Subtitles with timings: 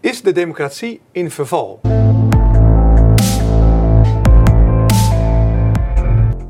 [0.00, 1.80] Is de democratie in verval?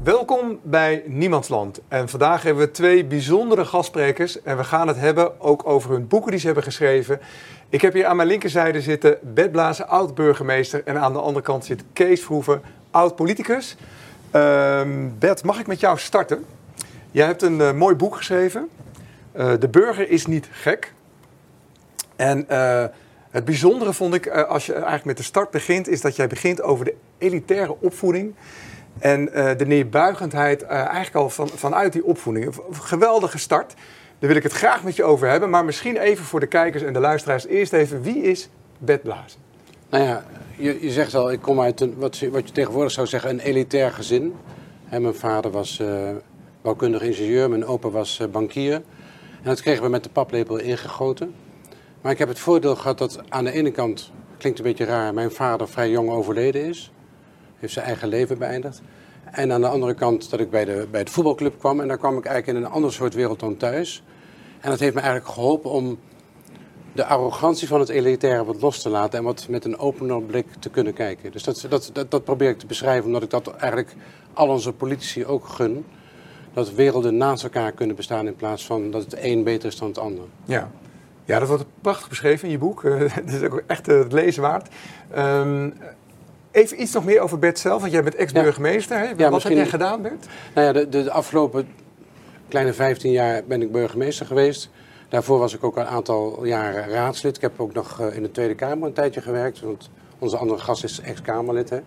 [0.02, 1.80] Welkom bij Niemandsland.
[1.88, 4.42] En vandaag hebben we twee bijzondere gastsprekers.
[4.42, 7.20] En we gaan het hebben ook over hun boeken die ze hebben geschreven.
[7.68, 10.82] Ik heb hier aan mijn linkerzijde zitten Bert Blazen, oud-burgemeester.
[10.84, 13.76] En aan de andere kant zit Kees Vroeven, oud-politicus.
[14.30, 16.44] Ehm Bert, mag ik met jou starten?
[17.10, 18.68] Jij hebt een eh, mooi boek geschreven.
[19.32, 20.92] Eh, de burger is niet gek.
[22.16, 22.84] En eh,
[23.30, 26.26] het bijzondere vond ik, eh, als je eigenlijk met de start begint, is dat jij
[26.26, 28.34] begint over de elitaire opvoeding.
[28.98, 32.46] En eh, de neerbuigendheid eh, eigenlijk al van, vanuit die opvoeding.
[32.46, 33.74] Een geweldige start.
[34.18, 35.50] Daar wil ik het graag met je over hebben.
[35.50, 37.46] Maar misschien even voor de kijkers en de luisteraars.
[37.46, 38.48] Eerst even, wie is
[38.78, 39.40] Bert Blazen?
[39.90, 40.24] Nou ja,
[40.56, 43.40] je, je zegt al, ik kom uit een, wat, wat je tegenwoordig zou zeggen, een
[43.40, 44.34] elitair gezin.
[44.90, 46.10] Mijn vader was eh
[46.62, 48.74] bouwkundig ingenieur, mijn opa was bankier.
[48.74, 48.82] En
[49.42, 51.34] dat kregen we met de paplepel ingegoten.
[52.00, 55.14] Maar ik heb het voordeel gehad dat aan de ene kant, klinkt een beetje raar,
[55.14, 56.92] mijn vader vrij jong overleden is.
[57.56, 58.82] Heeft zijn eigen leven beëindigd.
[59.30, 61.80] En aan de andere kant dat ik bij, de, bij het voetbalclub kwam.
[61.80, 64.02] En daar kwam ik eigenlijk in een ander soort wereld dan thuis.
[64.60, 65.98] En dat heeft me eigenlijk geholpen om
[66.92, 70.46] de arrogantie van het elitaire wat los te laten en wat met een opener blik
[70.58, 71.32] te kunnen kijken.
[71.32, 73.94] Dus dat, dat, dat, dat probeer ik te beschrijven, omdat ik dat eigenlijk
[74.32, 75.84] al onze politici ook gun.
[76.52, 79.88] Dat werelden naast elkaar kunnen bestaan in plaats van dat het een beter is dan
[79.88, 80.24] het ander.
[80.44, 80.70] Ja.
[81.30, 82.84] Ja, dat wordt prachtig beschreven in je boek.
[82.84, 84.68] Eh, dat is ook echt eh, het lezen waard.
[85.10, 85.70] Ehm,
[86.50, 88.98] even iets nog meer over Bert zelf, want jij bent ex-burgemeester.
[89.08, 90.26] Wat heb misschien- jij gedaan, Bert?
[90.54, 91.68] Nou ja, de, de, afgelopen
[92.48, 94.70] kleine 15 jaar ben ik burgemeester geweest.
[95.08, 97.36] Daarvoor was ik ook een aantal jaren raadslid.
[97.36, 99.60] Ik heb ook nog eh, in de Tweede Kamer een tijdje gewerkt.
[99.60, 101.70] Want onze andere gast is ex-Kamerlid.
[101.70, 101.78] hè.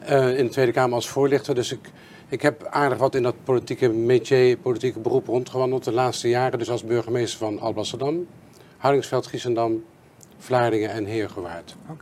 [0.00, 1.54] Eh, in de Tweede Kamer als voorlichter.
[1.54, 1.90] Dus ik,
[2.28, 6.58] ik heb aardig wat in dat politieke métier, politieke beroep rondgewandeld de laatste jaren.
[6.58, 8.26] Dus als burgemeester van Alblasserdam,
[8.80, 9.84] Hardingsveld, Giesendam,
[10.38, 11.76] Vlaardingen en Heergewaard.
[11.86, 11.98] Nou,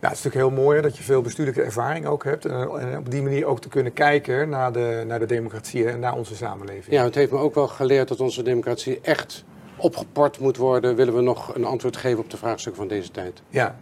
[0.00, 2.44] het is natuurlijk heel mooi dat je veel bestuurlijke ervaring ook hebt.
[2.44, 6.00] En, en op die manier ook te kunnen kijken naar de, naar de democratie en
[6.00, 6.94] naar onze samenleving.
[6.94, 9.44] Ja, het heeft me ook wel geleerd dat onze democratie echt
[9.76, 10.96] opgeport moet worden.
[10.96, 13.42] Willen we nog een antwoord geven op de vraagstukken van deze tijd?
[13.48, 13.76] Ja.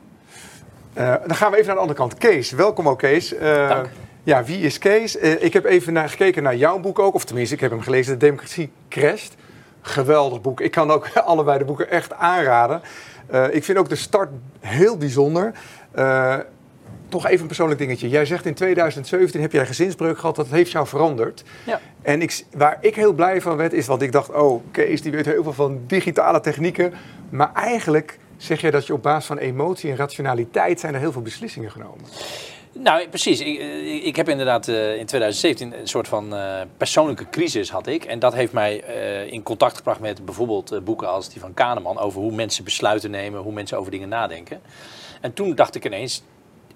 [0.93, 2.19] Eh, dan gaan we even naar de andere kant.
[2.19, 3.35] Kees, welkom ook Kees.
[3.35, 3.89] Eh, Dank.
[4.23, 5.17] Ja, wie is Kees?
[5.17, 7.81] Eh, ik heb even naar, gekeken naar jouw boek ook, of tenminste, ik heb hem
[7.81, 9.35] gelezen, De Democratie Crasht.
[9.83, 10.61] Geweldig boek.
[10.61, 12.81] Ik kan ook allebei de boeken echt aanraden.
[13.27, 15.53] Eh, ik vind ook de start heel bijzonder.
[15.91, 16.37] Eh,
[17.09, 18.09] toch even een persoonlijk dingetje.
[18.09, 21.45] Jij zegt in 2017 heb jij gezinsbreuk gehad, dat heeft jou veranderd.
[21.65, 21.81] Ja.
[22.03, 25.13] En ik, waar ik heel blij van werd, is want ik dacht, oh, Kees die
[25.13, 26.93] weet heel veel van digitale technieken.
[27.29, 31.13] Maar eigenlijk zeg jij dat je op basis van emotie en rationaliteit zijn er heel
[31.13, 32.05] veel beslissingen genomen.
[32.73, 33.41] Nou, precies.
[33.41, 33.59] Ik,
[34.05, 38.05] eh, heb inderdaad eh, in 2017 een soort van eh, persoonlijke crisis had ik.
[38.05, 38.77] En dat heeft mij
[39.31, 43.41] in contact gebracht met bijvoorbeeld boeken als die van Kahneman over hoe mensen besluiten nemen,
[43.41, 44.61] hoe mensen over dingen nadenken.
[45.21, 46.23] En toen dacht ik ineens,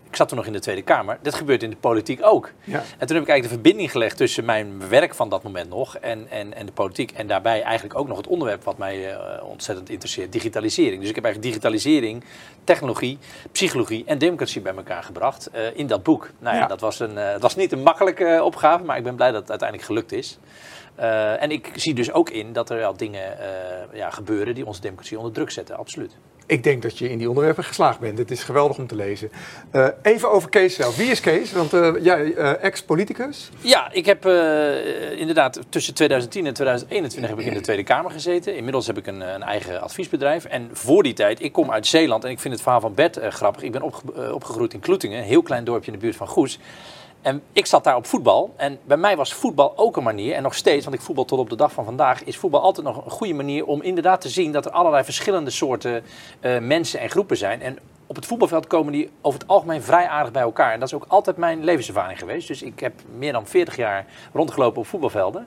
[0.08, 2.50] ik zat toen nog in de Tweede Kamer, dit gebeurt in de politiek ook.
[2.64, 2.78] Ja.
[2.98, 5.96] En toen heb ik eigenlijk de verbinding gelegd tussen mijn werk van dat moment nog
[5.96, 7.10] en, en, en de politiek.
[7.12, 11.00] En daarbij eigenlijk ook nog het onderwerp wat mij eh, ontzettend interesseert, digitalisering.
[11.00, 12.24] Dus ik heb eigenlijk digitalisering,
[12.64, 13.18] technologie,
[13.52, 16.30] psychologie en democratie bij elkaar gebracht eh, in dat boek.
[16.38, 16.66] Nou ja, Ja.
[16.66, 19.30] dat was, een, eh, het was niet een makkelijke eh, opgave, maar ik ben blij
[19.30, 20.38] dat het uiteindelijk gelukt is.
[20.94, 23.46] Eh, en ik zie dus ook in dat er al dingen eh,
[23.92, 26.16] ja, gebeuren die onze democratie onder druk zetten, absoluut.
[26.46, 28.18] Ik denk dat je in die onderwerpen geslaagd bent.
[28.18, 29.30] Het is geweldig om te lezen.
[29.70, 30.96] Eh, even over Kees zelf.
[30.96, 31.52] Wie is Kees?
[31.52, 33.50] Want eh, jij, eh, ex-politicus.
[33.60, 34.26] Ja, ik heb
[35.16, 38.56] inderdaad tussen 2010 en 2021 heb ik in de Tweede Kamer gezeten.
[38.56, 40.44] Inmiddels heb ik een, een eigen adviesbedrijf.
[40.44, 43.18] En voor die tijd, ik kom uit Zeeland en ik vind het verhaal van Bert
[43.22, 43.62] grappig.
[43.62, 46.58] Ik ben opge- opgegroeid in Kloetingen, een heel klein dorpje in de buurt van Goes.
[47.26, 48.54] En ik zat daar op voetbal.
[48.56, 51.38] En bij mij was voetbal ook een manier, en nog steeds, want ik voetbal tot
[51.38, 54.28] op de dag van vandaag, is voetbal altijd nog een goede manier om inderdaad te
[54.28, 56.04] zien dat er allerlei verschillende soorten
[56.40, 57.62] eh, mensen en groepen zijn.
[57.62, 60.72] En op het voetbalveld komen die over het algemeen vrij aardig bij elkaar.
[60.72, 62.48] En dat is ook altijd mijn levenservaring geweest.
[62.48, 65.46] Dus ik heb meer dan 40 jaar rondgelopen op voetbalvelden.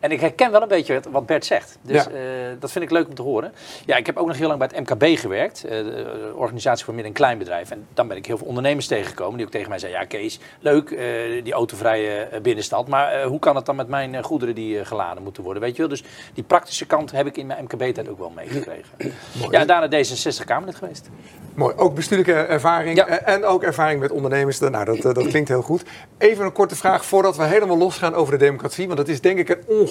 [0.00, 1.78] En ik herken wel een beetje wat- Bert zegt.
[1.82, 2.10] Dus Ja.
[2.10, 2.20] eh,
[2.58, 3.52] dat vind ik leuk om te horen.
[3.86, 5.64] Ja, ik heb ook nog heel lang bij het MKB gewerkt.
[5.64, 7.70] eh, de organisatie voor midden- en kleinbedrijf.
[7.70, 10.00] En dan ben ik heel veel ondernemers tegengekomen die ook tegen mij zeiden...
[10.00, 11.04] Ja Kees, leuk eh,
[11.44, 12.88] die autovrije eh, binnenstad.
[12.88, 15.62] Maar eh, hoe kan het dan met mijn eh, goederen die eh, geladen moeten worden?
[15.62, 15.88] Weet je wel?
[15.90, 16.04] Dus
[16.34, 18.88] die praktische kant heb ik in mijn MKB-tijd ook wel meegekregen.
[19.50, 21.08] ja, daarna D66 Kamerlid geweest.
[21.54, 21.74] Mooi.
[21.76, 23.06] Ook bestuurlijke ervaring Ja.
[23.06, 24.58] eh, en ook ervaring met ondernemers.
[24.58, 25.82] Nou, dat, eh, dat klinkt heel goed.
[26.18, 28.86] Even een korte vraag voordat we helemaal losgaan over de democratie.
[28.86, 29.87] Want dat is denk ik een ongelooflijk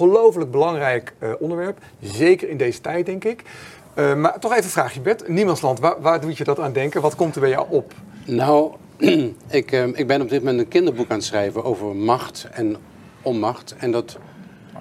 [0.52, 1.78] belangrijk eh, onderwerp.
[2.02, 3.44] Zeker in deze tijd, denk ik.
[3.98, 5.28] Eh, maar toch even een vraagje, Bert.
[5.28, 7.02] Niemandsland, waar, waar doet je dat aan denken?
[7.02, 7.94] Wat komt er bij jou op?
[8.26, 8.74] Nou,
[9.50, 12.76] ik, eh, ik ben op dit moment een kinderboek aan het schrijven over macht en
[13.22, 13.76] onmacht.
[13.78, 14.18] En dat,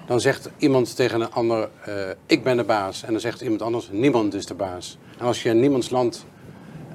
[0.05, 1.93] dan zegt iemand tegen een ander, eh,
[2.25, 3.03] ik ben de baas.
[3.03, 4.97] En dan zegt iemand anders, niemand is de baas.
[5.17, 6.25] En als je in niemands land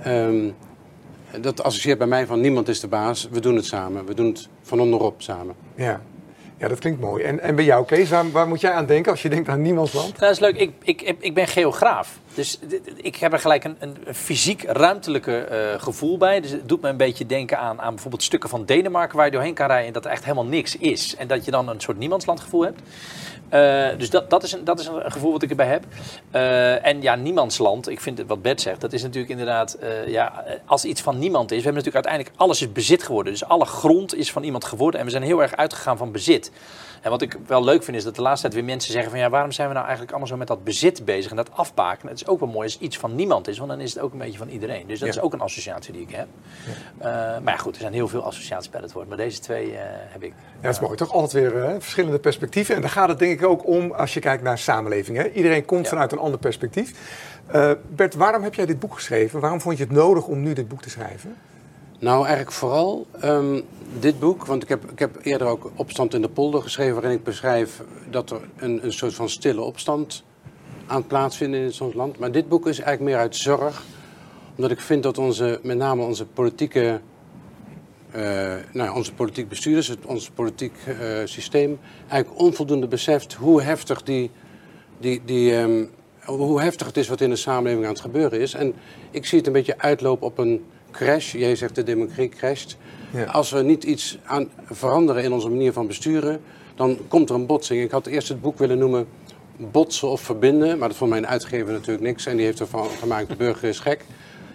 [0.02, 0.50] ehm,
[1.40, 4.06] dat associeert bij mij van niemand is de baas, we doen het samen.
[4.06, 5.54] We doen het van onderop samen.
[5.74, 6.00] Ja.
[6.62, 7.22] Ja, dat klinkt mooi.
[7.24, 10.08] En, en bij jou, Kees, waar, moet jij aan denken als je denkt aan niemandsland?
[10.08, 10.56] Nou, dat is leuk.
[10.56, 12.18] Ik, ik, ik ben geograaf.
[12.34, 12.58] Dus
[12.96, 16.40] ik heb er gelijk een, een fysiek ruimtelijke eh, gevoel bij.
[16.40, 19.32] Dus het doet me een beetje denken aan, aan bijvoorbeeld stukken van Denemarken waar je
[19.32, 21.16] doorheen kan rijden en dat er echt helemaal niks is.
[21.16, 22.80] En dat je dan een soort niemandslandgevoel hebt.
[23.52, 25.84] Eh, dus dat, dat, is een, dat is een gevoel wat ik erbij heb.
[26.30, 30.44] Eh, en ja, niemandsland, ik vind wat Bert zegt, dat is natuurlijk inderdaad, eh, ja,
[30.66, 31.56] als iets van niemand is.
[31.56, 33.32] We hebben natuurlijk uiteindelijk, alles is bezit geworden.
[33.32, 35.00] Dus alle grond is van iemand geworden.
[35.00, 36.50] En we zijn heel erg uitgegaan van bezit.
[37.02, 39.20] En wat ik wel leuk vind is dat de laatste tijd weer mensen zeggen van
[39.20, 42.08] ja, waarom zijn we nou eigenlijk allemaal zo met dat bezit bezig en dat afbaken?
[42.08, 44.12] Het is ook wel mooi als iets van niemand is, want dan is het ook
[44.12, 44.86] een beetje van iedereen.
[44.86, 45.14] Dus dat Ja.
[45.14, 46.26] is ook een associatie die ik heb.
[46.98, 47.06] Eh,
[47.42, 49.78] maar ja, goed, er zijn heel veel associaties bij het woord, maar deze twee eh,
[49.86, 50.32] heb ik.
[50.54, 50.96] Ja, dat is mooi.
[50.96, 52.74] Toch altijd weer eh, verschillende perspectieven.
[52.74, 55.16] En daar gaat het denk ik ook om als je kijkt naar samenleving.
[55.16, 55.28] Hè?
[55.30, 55.88] Iedereen komt Ja.
[55.90, 56.92] vanuit een ander perspectief.
[57.46, 59.40] Eh, Bert, waarom heb jij dit boek geschreven?
[59.40, 61.36] Waarom vond je het nodig om nu dit boek te schrijven?
[61.98, 63.60] Nou, eigenlijk vooral ehm,
[64.00, 67.12] dit boek, want ik heb, ik heb eerder ook Opstand in de Polder geschreven, waarin
[67.12, 70.24] ik beschrijf dat er een, een soort van stille opstand
[70.86, 72.18] aan het in ons land.
[72.18, 73.82] Maar dit boek is eigenlijk meer uit zorg,
[74.56, 77.00] omdat ik vind dat onze, met name onze politieke,
[78.10, 81.78] eh, nou onze politiek bestuurders, het, ons politiek eh, systeem,
[82.08, 84.30] eigenlijk onvoldoende beseft hoe heftig die,
[84.98, 85.84] die, die ehm,
[86.24, 88.54] hoe heftig het is wat in de samenleving aan het gebeuren is.
[88.54, 88.74] En
[89.10, 91.32] ik zie het een beetje uitlopen op een crash.
[91.32, 92.76] Jij zegt de democratie crasht.
[93.10, 93.24] Ja.
[93.24, 96.40] Als we niet iets aan veranderen in onze manier van besturen,
[96.74, 97.82] dan komt er een botsing.
[97.82, 99.06] Ik had eerst het boek willen noemen
[99.56, 102.26] Botsen of Verbinden, maar dat vond mijn uitgever natuurlijk niks.
[102.26, 104.04] En die heeft ervan gemaakt, de burger is gek.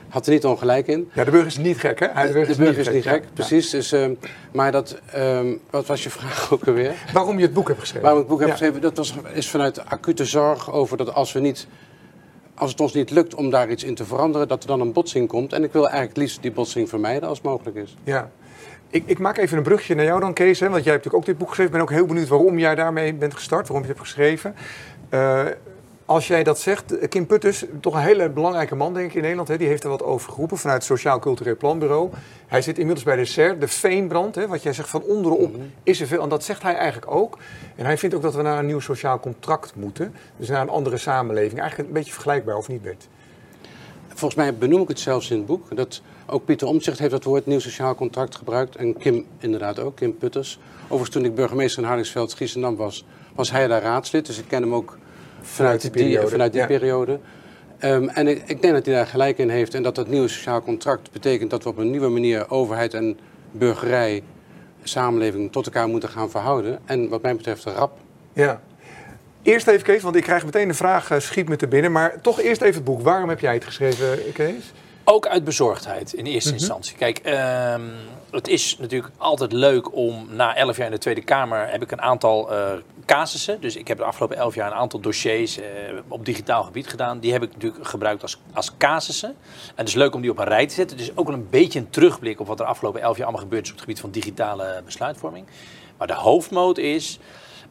[0.10, 1.10] Had er niet ongelijk in.
[1.14, 2.08] Ja, de burger is niet gek, hè?
[2.14, 3.70] Hij- De burger is niet gek, precies.
[3.70, 4.14] Dus, ehm,
[4.52, 6.94] maar dat, ehm, wat was je vraag ook alweer?
[7.14, 8.04] Waarom je het boek hebt geschreven?
[8.04, 11.32] Waarom ik het boek heb geschreven, dat was, is vanuit acute zorg over dat als,
[11.34, 11.68] we niet,
[12.58, 14.94] als het ons niet lukt om daar iets in te veranderen, dat er dan een
[14.94, 15.54] botsing komt.
[15.54, 17.98] En ik wil eigenlijk het liefst die botsing vermijden als mogelijk is.
[18.04, 18.32] Ja.
[18.90, 20.60] Ik, ik maak even een brugje naar jou dan, Kees.
[20.60, 20.70] Hè?
[20.70, 21.74] Want jij hebt natuurlijk ook dit boek geschreven.
[21.74, 24.56] Ik ben ook heel benieuwd waarom jij daarmee bent gestart, waarom je het hebt geschreven.
[25.10, 25.46] Eh,
[26.08, 29.22] als jij dat zegt, eh, Kim Putters, toch een hele belangrijke man denk ik in
[29.22, 29.48] Nederland.
[29.48, 29.58] Hè?
[29.58, 32.10] Die heeft er wat over geroepen vanuit het Sociaal Cultureel Planbureau.
[32.48, 34.36] Hij zit inmiddels bij de SER, de veenbrand.
[34.36, 34.48] Hè?
[34.48, 36.22] Wat jij zegt van onderop is er veel.
[36.22, 37.38] En dat zegt hij eigenlijk ook.
[37.76, 40.14] En hij vindt ook dat we naar een nieuw sociaal contract moeten.
[40.38, 41.60] Dus naar een andere samenleving.
[41.60, 43.08] Eigenlijk een beetje vergelijkbaar, of niet Bert?
[44.08, 45.76] Volgens mij benoem ik het zelfs in het boek.
[45.76, 48.76] Dat ook Pieter Omtzigt heeft dat woord nieuw sociaal contract gebruikt.
[48.76, 50.60] En Kim inderdaad ook, Kim Putters.
[50.84, 53.06] Overigens toen ik burgemeester in Hardingsveld, Giesendam was,
[53.36, 54.26] was hij daar raadslid.
[54.26, 54.98] Dus ik ken hem ook
[55.42, 56.68] vanuit die die, periode, vanuit die ja.
[56.68, 57.20] periode.
[57.80, 59.74] Ehm, en ik, ik denk dat hij daar gelijk in heeft.
[59.74, 63.18] En dat dat nieuwe sociaal contract betekent dat we op een nieuwe manier overheid en
[63.52, 64.24] burgerij,
[64.84, 66.80] samenleving tot elkaar moeten gaan verhouden.
[66.86, 67.98] En wat mij betreft rap.
[68.34, 68.62] Ja.
[69.42, 71.92] Eerst even, Kees, want ik krijg meteen een vraag, eh, schiet me te binnen.
[71.92, 73.02] Maar toch eerst even het boek.
[73.02, 74.74] Waarom heb jij het geschreven, Kees?
[75.04, 76.60] Ook uit bezorgdheid in eerste Mhm.
[76.60, 76.96] instantie.
[76.98, 77.82] Kijk, ehm,
[78.38, 81.92] het is natuurlijk altijd leuk om na elf jaar in de Tweede Kamer heb ik
[81.92, 82.72] een aantal eh,
[83.06, 83.62] casussen.
[83.62, 85.66] Dus ik heb de afgelopen elf jaar een aantal dossiers eh,
[86.08, 87.20] op digitaal gebied gedaan.
[87.20, 89.30] Die heb ik natuurlijk gebruikt als, als casussen.
[89.30, 90.98] En het is leuk om die op een rij te zetten.
[90.98, 93.64] Dus ook wel een beetje een terugblik op wat er afgelopen elf jaar allemaal gebeurd
[93.64, 95.46] is op het gebied van digitale besluitvorming.
[95.98, 97.20] Maar de hoofdmoot is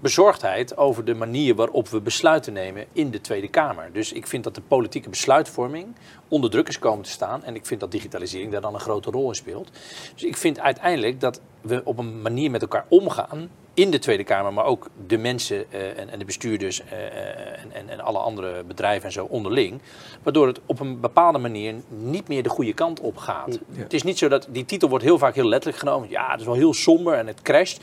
[0.00, 3.92] bezorgdheid over de manier waarop we besluiten nemen in de Tweede Kamer.
[3.92, 5.94] Dus ik vind dat de politieke besluitvorming
[6.28, 7.44] onder druk is komen te staan.
[7.44, 9.70] En ik vind dat digitalisering daar dan een grote rol in speelt.
[10.14, 13.50] Dus ik vind uiteindelijk dat we op een manier met elkaar omgaan.
[13.74, 17.62] In de Tweede Kamer, maar ook de mensen eh, en, en de bestuurders eh, eh,
[17.62, 19.80] en, en, en alle andere bedrijven en zo onderling.
[20.22, 23.58] Waardoor het op een bepaalde manier niet meer de goede kant op gaat.
[23.72, 23.82] Ja.
[23.82, 26.10] Het is niet zo dat die titel wordt heel vaak heel letterlijk genomen.
[26.10, 27.80] Ja, het is wel heel somber en het crasht.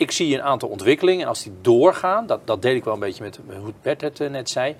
[0.00, 3.00] Ik zie een aantal ontwikkelingen en als die doorgaan, dat, dat deel ik wel een
[3.00, 4.76] beetje met hoe Bert het eh, net zei.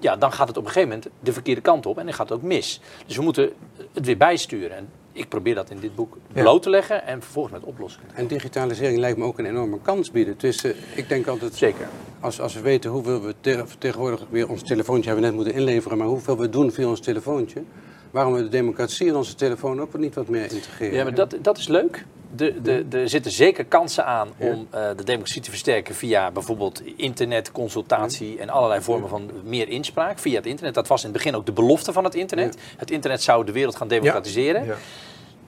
[0.00, 2.28] Ja, dan gaat het op een gegeven moment de verkeerde kant op en dan gaat
[2.28, 2.80] het ook mis.
[3.06, 3.50] Dus we moeten
[3.92, 4.76] het weer bijsturen.
[4.76, 6.40] En ik probeer dat in dit boek Ja.
[6.42, 8.08] bloot te leggen en vervolgens met oplossingen.
[8.14, 10.34] En digitalisering lijkt me ook een enorme kans bieden.
[10.38, 11.88] Dus eh, ik denk altijd, Zeker.
[12.20, 15.98] Als, als we weten hoeveel we te- tegenwoordig weer ons telefoontje hebben net moeten inleveren,
[15.98, 17.62] maar hoeveel we doen via ons telefoontje,
[18.10, 20.94] waarom we de democratie in onze telefoon ook niet wat meer integreren.
[20.94, 22.04] Ja, maar dat, dat is leuk.
[22.36, 26.82] De, de, er zitten zeker kansen aan om eh, de democratie te versterken via bijvoorbeeld
[26.96, 30.74] internet, consultatie en allerlei vormen van meer inspraak via het internet.
[30.74, 32.56] Dat was in het begin ook de belofte van het internet.
[32.76, 34.64] Het internet zou de wereld gaan democratiseren.
[34.64, 34.76] Ja.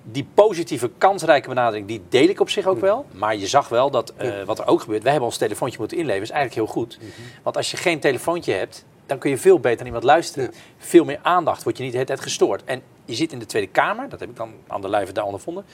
[0.03, 3.07] Die positieve, kansrijke benadering, die deel ik op zich ook wel.
[3.13, 5.03] Maar je zag wel dat eh, wat er ook gebeurt.
[5.03, 6.29] Wij hebben ons telefoontje moeten inleveren.
[6.29, 6.99] is eigenlijk heel goed.
[7.43, 10.45] Want als je geen telefoontje hebt, dan kun je veel beter naar iemand luisteren.
[10.45, 10.59] Ja.
[10.79, 12.65] Veel meer aandacht, word je niet de hele tijd gestoord.
[12.65, 15.25] En je zit in de Tweede Kamer, dat heb ik dan aan de lijve daar
[15.25, 15.65] ondervonden.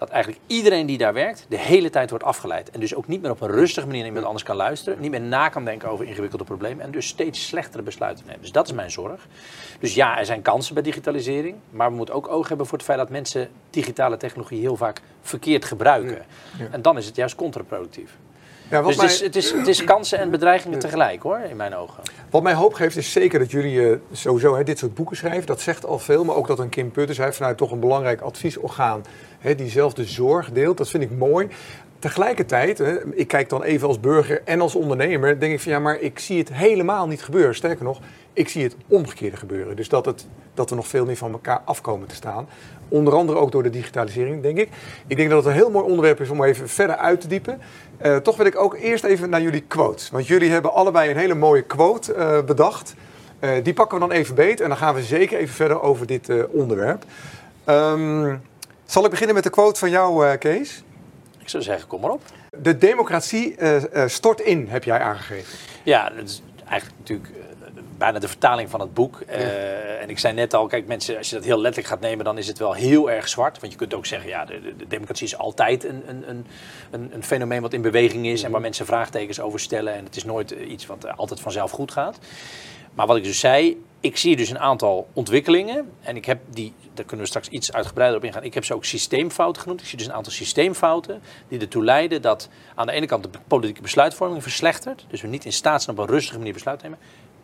[0.00, 2.70] Dat eigenlijk iedereen die daar werkt de hele tijd wordt afgeleid.
[2.70, 5.00] En dus ook niet meer op een rustige manier naar iemand anders kan luisteren.
[5.00, 6.84] Niet meer na kan denken over ingewikkelde problemen.
[6.84, 8.40] En dus steeds slechtere besluiten nemen.
[8.40, 9.26] Dus dat is mijn zorg.
[9.80, 11.56] Dus ja, er zijn kansen bij digitalisering.
[11.70, 15.00] Maar we moeten ook oog hebben voor het feit dat mensen digitale technologie heel vaak
[15.22, 16.24] verkeerd gebruiken.
[16.70, 18.16] En dan is het juist contraproductief.
[18.70, 19.04] Ja, dus mij...
[19.06, 22.02] het, is, het, is, het is kansen en bedreigingen tegelijk hoor, in mijn ogen.
[22.30, 25.46] Wat mij hoop geeft is zeker dat jullie uh, sowieso hè, dit soort boeken schrijven.
[25.46, 28.20] Dat zegt al veel, maar ook dat een Kim Putters heeft vanuit toch een belangrijk
[28.20, 29.02] adviesorgaan
[29.40, 30.78] hè, diezelfde zorg deelt.
[30.78, 31.48] Dat vind ik mooi.
[31.98, 32.82] Tegelijkertijd,
[33.12, 36.18] ik kijk dan even als burger en als ondernemer, denk ik van ja, maar ik
[36.18, 37.54] zie het helemaal niet gebeuren.
[37.54, 38.00] Sterker nog,
[38.32, 39.76] ik zie het omgekeerde gebeuren.
[39.76, 42.48] Dus dat, het, dat we nog veel meer van elkaar afkomen te staan.
[42.88, 44.68] Onder andere ook door de digitalisering, denk ik.
[45.06, 47.60] Ik denk dat het een heel mooi onderwerp is om even verder uit te diepen.
[48.02, 50.10] Uh, toch wil ik ook eerst even naar jullie quotes.
[50.10, 52.94] Want jullie hebben allebei een hele mooie quote uh, bedacht.
[53.40, 56.06] Uh, die pakken we dan even beet en dan gaan we zeker even verder over
[56.06, 57.04] dit onderwerp.
[57.66, 58.40] Um,
[58.90, 60.82] zal ik beginnen met de quote van jou, Kees?
[61.38, 62.22] Ik zou zeggen, kom maar op.
[62.58, 63.56] De democratie
[64.06, 65.58] stort in, heb jij aangegeven.
[65.82, 67.30] Ja, dat is eigenlijk natuurlijk
[68.00, 69.20] bijna de vertaling van het boek.
[69.28, 72.24] Uh, en ik zei net al, kijk mensen, als je dat heel letterlijk gaat nemen,
[72.24, 73.60] dan is het wel heel erg zwart.
[73.60, 76.46] Want je kunt ook zeggen, ja, de, de democratie is altijd een, een,
[76.90, 79.94] een, een, fenomeen wat in beweging is en waar mensen vraagtekens over stellen.
[79.94, 82.18] En het is nooit iets wat eh, altijd vanzelf goed gaat.
[82.94, 85.90] Maar wat ik dus zei, ik zie dus een aantal ontwikkelingen.
[86.00, 88.42] En ik heb die, daar kunnen we straks iets uitgebreider op ingaan.
[88.42, 89.80] Ik heb ze ook systeemfouten genoemd.
[89.80, 93.38] Ik zie dus een aantal systeemfouten die ertoe leiden dat aan de ene kant de
[93.46, 95.04] politieke besluitvorming verslechtert.
[95.08, 97.00] Dus we niet in staat zijn op een rustige manier besluit te nemen.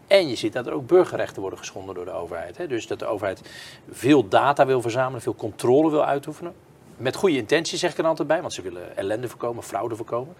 [0.06, 2.56] En je ziet dat er ook burgerrechten worden geschonden door de overheid.
[2.56, 2.66] Hè?
[2.66, 3.40] Dus dat de overheid
[3.90, 6.54] veel data wil verzamelen, veel controle wil uitoefenen.
[6.96, 10.34] Met goede intentie zeg ik er altijd bij, want ze willen ellende voorkomen, fraude voorkomen.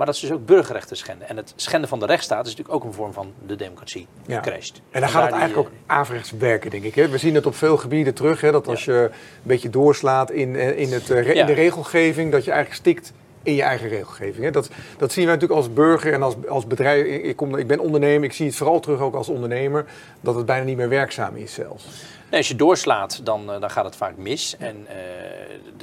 [0.00, 1.28] Maar dat ze dus ook burgerrechten schenden.
[1.28, 4.06] En het schenden van de rechtsstaat is natuurlijk ook een vorm van de democratie.
[4.26, 4.42] Ja.
[4.90, 6.94] En dan gaat het eigenlijk ook averechts werken, denk ik.
[6.94, 7.08] Hè?
[7.08, 8.40] We zien het op veel gebieden terug.
[8.40, 8.52] Hè?
[8.52, 9.10] Dat als je een
[9.42, 13.54] beetje doorslaat in, eh, in, het, eh, in de regelgeving, dat je eigenlijk stikt in
[13.54, 14.44] je eigen regelgeving.
[14.44, 14.50] Hè?
[14.50, 17.06] Dat, dat zien wij natuurlijk als burger en als, als bedrijf.
[17.06, 19.84] Ik, kom, ik ben ondernemer, ik zie het vooral terug ook als ondernemer,
[20.20, 21.86] dat het bijna niet meer werkzaam is zelfs.
[22.30, 24.56] Nee, als je doorslaat, dan, eh, dan gaat het vaak mis.
[24.58, 24.94] En uh,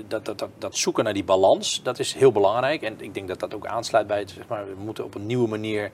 [0.07, 2.81] dat, dat, dat, dat, zoeken naar die balans, dat is heel belangrijk.
[2.81, 5.25] En ik denk dat dat ook aansluit bij het, zeg maar, we moeten op een
[5.25, 5.91] nieuwe manier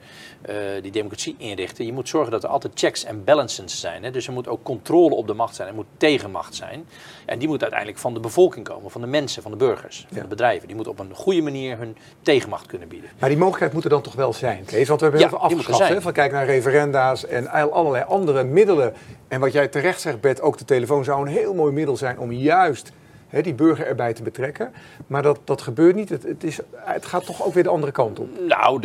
[0.48, 1.86] uh, die democratie inrichten.
[1.86, 4.04] Je moet zorgen dat er altijd checks en balances zijn.
[4.04, 4.10] Hè?
[4.10, 6.86] Dus er moet ook controle op de macht zijn, er moet tegenmacht zijn.
[7.26, 10.22] En die moet uiteindelijk van de bevolking komen, van de mensen, van de burgers, van
[10.22, 10.66] de bedrijven.
[10.66, 13.10] Die moeten op een goede manier hun tegenmacht kunnen bieden.
[13.18, 14.88] Maar die mogelijkheid moet er dan toch wel zijn, Kees?
[14.88, 16.02] Want we hebben heel veel afgeschaft.
[16.02, 18.94] Van kijk naar referenda's en allerlei andere middelen.
[19.28, 22.18] En wat jij terecht zegt, Bert, ook de telefoon zou een heel mooi middel zijn
[22.18, 22.92] om juist
[23.34, 24.72] hè, die burger erbij te betrekken.
[25.06, 26.08] Maar dat, dat gebeurt niet.
[26.08, 28.28] Het, het, is, het gaat toch ook weer de andere kant op.
[28.48, 28.82] Nou,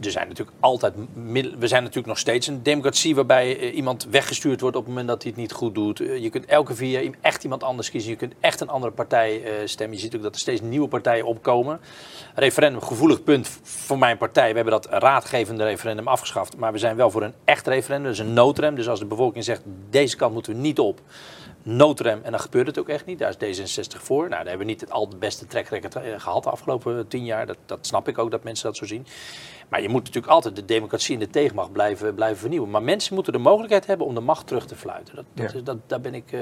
[0.00, 0.94] er zijn natuurlijk altijd.
[1.58, 5.08] We zijn natuurlijk nog steeds een democratie waarbij eh, iemand weggestuurd wordt op het moment
[5.08, 6.00] dat hij het niet goed doet.
[6.00, 8.10] Eh, je kunt elke vier jaar echt iemand anders kiezen.
[8.10, 9.96] Je kunt echt een andere partij uh, stemmen.
[9.96, 11.80] Je ziet ook dat er steeds nieuwe partijen opkomen.
[12.34, 14.48] Referendum, gevoelig punt voor mijn partij.
[14.48, 16.56] We hebben dat raadgevende referendum afgeschaft.
[16.56, 18.08] Maar we zijn wel voor een echt referendum.
[18.08, 18.74] Dus een noodrem.
[18.74, 21.00] Dus als de bevolking zegt: deze kant moeten we niet op
[21.62, 22.20] noodrem.
[22.22, 23.18] En dan gebeurt het ook echt niet.
[23.18, 24.20] Daar is D66 voor.
[24.20, 27.46] Nou, daar hebben we niet het al beste trekrecord eh, gehad de afgelopen tien jaar.
[27.46, 29.06] Dat, dat snap ik ook dat mensen dat zo zien.
[29.70, 32.70] Maar je moet natuurlijk altijd de democratie en de tegenmacht blijven, blijven vernieuwen.
[32.70, 35.14] Maar mensen moeten de mogelijkheid hebben om de macht terug te fluiten.
[35.14, 36.40] Dat, dat is, dat, daar, ben ik, uh,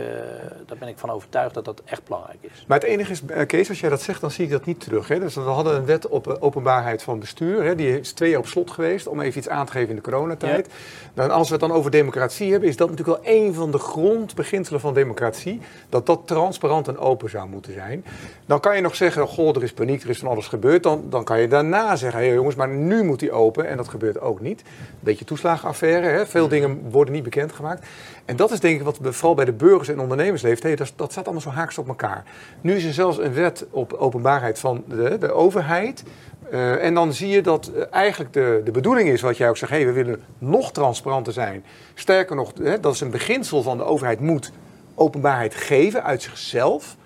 [0.67, 2.65] daar ben ik van overtuigd dat dat echt belangrijk is.
[2.67, 4.81] Maar het enige is, uh, Kees, als jij dat zegt, dan zie ik dat niet
[4.81, 5.09] terug.
[5.09, 5.19] Hè?
[5.19, 7.65] Dus we hadden een wet op openbaarheid van bestuur.
[7.65, 7.75] Hè?
[7.75, 10.03] Die is twee jaar op slot geweest om even iets aan te geven in de
[10.03, 10.67] coronatijd.
[10.67, 10.73] Ja.
[11.15, 13.79] Nou, als we het dan over democratie hebben, is dat natuurlijk wel een van de
[13.79, 15.61] grondbeginselen van democratie.
[15.89, 18.05] Dat dat transparant en open zou moeten zijn.
[18.47, 20.83] Dan kan je nog zeggen, goh, er is paniek, er is van alles gebeurd.
[20.83, 23.69] Dan, dan kan je daarna zeggen, hé hey, jongens, maar nu moet die open.
[23.69, 24.61] En dat gebeurt ook niet.
[24.61, 24.67] Een
[25.01, 26.27] beetje toeslagenaffaire, hè?
[26.27, 27.87] veel dingen worden niet bekendgemaakt.
[28.25, 30.63] En dat is denk ik wat vooral bij de burgers en ondernemers leeft.
[30.63, 32.25] Hey, dat, dat staat allemaal zo haaks op elkaar.
[32.61, 36.05] Nu is er zelfs een wet op openbaarheid van de, de overheid.
[36.53, 39.57] Uh, en dan zie je dat uh, eigenlijk de, de bedoeling is, wat jij ook
[39.57, 41.65] zegt, hey, we willen nog transparanter zijn.
[41.95, 44.53] Sterker nog, hè, dat is een beginsel van de overheid moet
[44.95, 46.97] openbaarheid geven uit zichzelf.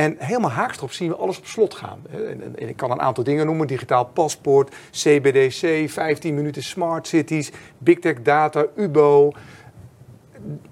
[0.00, 2.02] En helemaal haaks erop zien we alles op slot gaan.
[2.10, 7.98] En, ik kan een aantal dingen noemen: digitaal paspoort, CBDC, 15 minuten smart cities, big
[7.98, 9.32] tech data, UBO.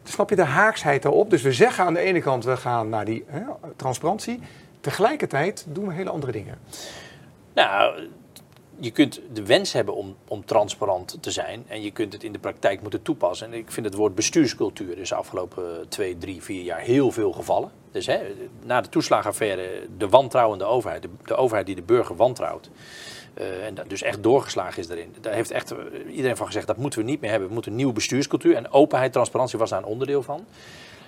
[0.03, 1.31] Snap je de haaksheid daarop?
[1.31, 3.41] Dus we zeggen aan de ene kant we gaan naar die hè,
[3.77, 4.41] transparantie.
[4.81, 6.59] Tegelijkertijd doen we hele andere dingen.
[7.55, 8.09] Nou,
[8.81, 12.33] je kunt de wens hebben om, om transparant te zijn en je kunt het in
[12.33, 13.47] de praktijk moeten toepassen.
[13.47, 17.33] En ik vind het woord bestuurscultuur dus de afgelopen twee, drie, vier jaar heel veel
[17.33, 17.71] gevallen.
[17.91, 18.19] Dus hè,
[18.65, 22.71] na de toeslagaffaire, de wantrouwende overheid, de, overheid die de burger wantrouwt.
[23.39, 25.15] Uh, en dus echt doorgeslagen is daarin.
[25.21, 25.75] Daar heeft echt
[26.11, 27.49] iedereen van gezegd, dat moeten we niet meer hebben.
[27.49, 28.57] We moeten een nieuwe bestuurscultuur.
[28.57, 30.45] En openheid, transparantie was daar een onderdeel van.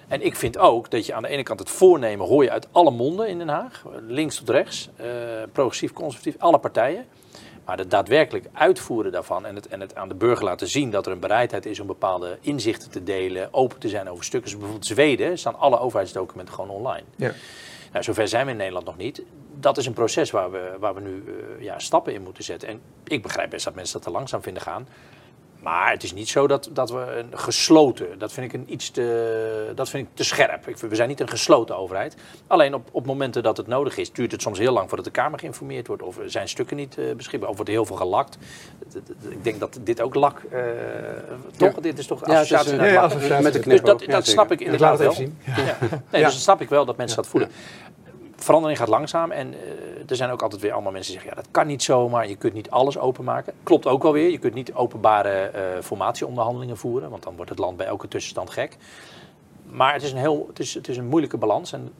[0.08, 2.68] En ik vind ook dat je aan de ene kant het voornemen hoor je uit
[2.72, 5.06] alle monden in Den Haag, links tot rechts, uh,
[5.52, 7.06] progressief, conservatief, alle partijen.
[7.70, 11.06] Maar het daadwerkelijk uitvoeren daarvan en het, en het aan de burger laten zien dat
[11.06, 14.50] er een bereidheid is om bepaalde inzichten te delen, open te zijn over stukken.
[14.50, 17.04] Dus bijvoorbeeld Zweden staan alle overheidsdocumenten gewoon online.
[17.16, 17.32] Ja.
[17.92, 19.22] Nou, zover zijn we in Nederland nog niet.
[19.54, 22.68] Dat is een proces waar we, waar we nu uh, ja, stappen in moeten zetten.
[22.68, 24.88] En ik begrijp best dat mensen dat te langzaam vinden gaan.
[25.62, 28.90] Maar het is niet zo dat, dat we een gesloten, dat vind ik een iets
[28.90, 30.68] te, dat vind ik te scherp.
[30.68, 32.16] Ik, we zijn niet een gesloten overheid.
[32.46, 35.12] Alleen op, op momenten dat het nodig is, duurt het soms heel lang voordat de
[35.12, 36.02] Kamer geïnformeerd wordt.
[36.02, 38.38] Of zijn stukken niet uh, beschikbaar, of wordt heel veel gelakt.
[39.28, 40.60] Ik denk dat dit ook lak, uh,
[41.56, 41.74] toch?
[41.74, 43.60] Dit is toch associatie, ja, is, ja, associatie met de.
[43.60, 45.14] Dus dat, dat snap ik inderdaad wel.
[45.20, 45.76] Ja.
[46.10, 47.50] Nee, dus dat snap ik wel dat mensen dat voelen
[48.44, 49.58] verandering gaat langzaam en uh,
[50.06, 52.36] er zijn ook altijd weer allemaal mensen die zeggen, ja dat kan niet zomaar, je
[52.36, 53.52] kunt niet alles openmaken.
[53.62, 57.58] Klopt ook wel weer, je kunt niet openbare uh, formatieonderhandelingen voeren, want dan wordt het
[57.58, 58.76] land bij elke tussenstand gek.
[59.66, 61.92] Maar het is een, heel, het is, het is een moeilijke balans en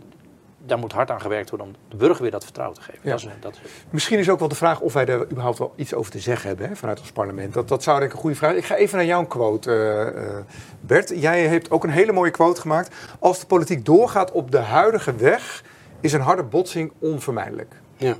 [0.67, 3.01] daar moet hard aan gewerkt worden om de burger weer dat vertrouwen te geven.
[3.03, 3.11] Ja.
[3.11, 3.61] Dat is, dat is...
[3.91, 6.49] Misschien is ook wel de vraag of wij er überhaupt wel iets over te zeggen
[6.49, 7.55] hebben hè, vanuit ons parlement.
[7.55, 10.23] Dat, dat zou denk ik een goede vraag Ik ga even naar jouw quote, uh,
[10.23, 10.39] uh,
[10.81, 11.13] Bert.
[11.15, 12.95] Jij hebt ook een hele mooie quote gemaakt.
[13.19, 15.65] Als de politiek doorgaat op de huidige weg,
[16.01, 17.75] is een harde botsing onvermijdelijk.
[17.97, 18.17] Ja.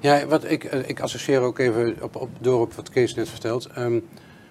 [0.00, 3.68] Ja, wat ik, ik associeer ook even op, op, door op wat Kees net vertelt.
[3.78, 4.08] Um,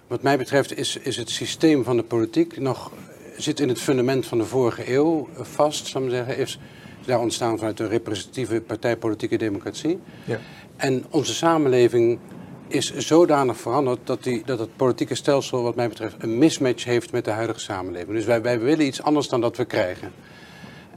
[0.07, 2.91] wat mij betreft is, is het systeem van de politiek nog
[3.37, 6.37] zit in het fundament van de vorige eeuw vast, zou ik zeggen.
[6.37, 6.59] Is
[7.05, 9.99] daar ontstaan vanuit de representatieve partijpolitieke democratie.
[10.25, 10.39] Ja.
[10.75, 12.19] En onze samenleving
[12.67, 17.11] is zodanig veranderd dat, die, dat het politieke stelsel, wat mij betreft, een mismatch heeft
[17.11, 18.11] met de huidige samenleving.
[18.11, 20.11] Dus wij, wij willen iets anders dan dat we krijgen.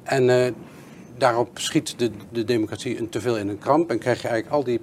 [0.02, 0.46] En uh,
[1.20, 4.56] daarop schiet de, de democratie een te veel in een kramp en krijg je eigenlijk
[4.56, 4.80] al die,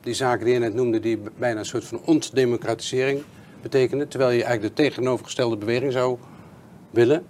[0.00, 3.22] die zaken die je net noemde, die bijna een soort van ontdemocratisering
[3.62, 4.08] betekenen.
[4.08, 6.18] Terwijl je eigenlijk de tegenovergestelde beweging zou
[6.90, 7.24] willen.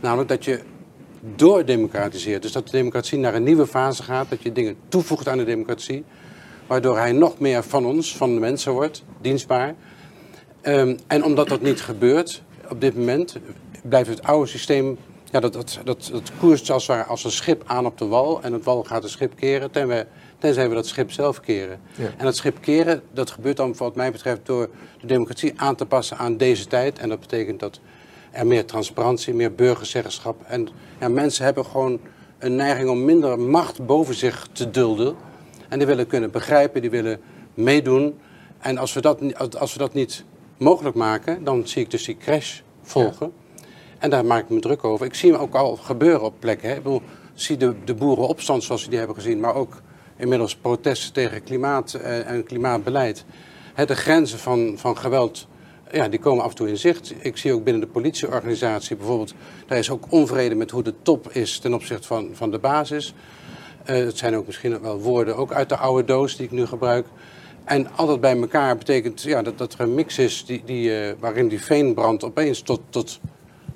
[0.00, 0.60] Namelijk dat je
[1.36, 2.42] doordemocratiseert.
[2.42, 5.44] Dus dat de democratie naar een nieuwe fase gaat, dat je dingen toevoegt aan de
[5.44, 6.04] democratie.
[6.66, 9.74] Waardoor hij nog meer van ons, van de mensen wordt, dienstbaar.
[10.62, 13.36] Um, en omdat dat niet gebeurt op dit moment,
[13.82, 14.98] blijft het oude systeem
[15.32, 18.42] ja, dat, dat, dat, dat koerst als, als een schip aan op de wal.
[18.42, 20.06] En het wal gaat het schip keren, tenzij,
[20.38, 21.80] tenzij we dat schip zelf keren.
[21.94, 22.10] Ja.
[22.16, 24.68] En dat schip keren, dat gebeurt dan wat mij betreft door
[25.00, 26.98] de democratie aan te passen aan deze tijd.
[26.98, 27.80] En dat betekent dat
[28.30, 30.42] er meer transparantie, meer burgerzeggenschap.
[30.46, 30.68] En
[31.00, 32.00] ja, mensen hebben gewoon
[32.38, 35.16] een neiging om minder macht boven zich te dulden.
[35.68, 37.20] En die willen kunnen begrijpen, die willen
[37.54, 38.18] meedoen.
[38.58, 40.24] En als we dat, als we dat niet
[40.56, 43.32] mogelijk maken, dan zie ik dus die crash volgen.
[43.36, 43.41] Ja.
[44.02, 45.06] En daar maak ik me druk over.
[45.06, 46.68] Ik zie hem ook al gebeuren op plekken.
[46.68, 46.74] Hè.
[46.74, 47.02] Ik bedoel,
[47.34, 49.80] zie de, de boerenopstand zoals we die hebben gezien, maar ook
[50.16, 53.24] inmiddels protesten tegen klimaat uh, en klimaatbeleid.
[53.74, 55.46] Hè, de grenzen van, van geweld,
[55.92, 57.14] ja, die komen af en toe in zicht.
[57.18, 59.34] Ik zie ook binnen de politieorganisatie bijvoorbeeld,
[59.66, 63.14] daar is ook onvrede met hoe de top is ten opzichte van, van de basis.
[63.90, 66.66] Uh, het zijn ook misschien wel woorden, ook uit de oude doos die ik nu
[66.66, 67.06] gebruik.
[67.64, 70.90] En al dat bij elkaar betekent ja, dat, dat er een mix is die, die,
[70.90, 73.20] uh, waarin die veenbrand opeens tot, tot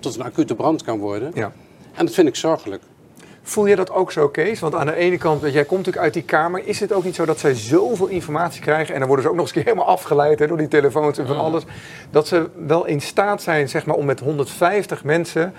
[0.07, 1.31] tot een acute brand kan worden.
[1.35, 1.53] Ja.
[1.95, 2.83] En dat vind ik zorgelijk.
[3.43, 4.61] Voel je dat ook zo, Kees?
[4.61, 6.67] Want aan de ene kant, jij komt natuurlijk uit die kamer.
[6.67, 8.93] Is het ook niet zo dat zij zoveel informatie krijgen...
[8.93, 11.27] en dan worden ze ook nog eens keer helemaal afgeleid hè, door die telefoons en
[11.27, 11.65] van alles...
[12.11, 15.55] dat ze wel in staat zijn zeg maar, om met 150 mensen...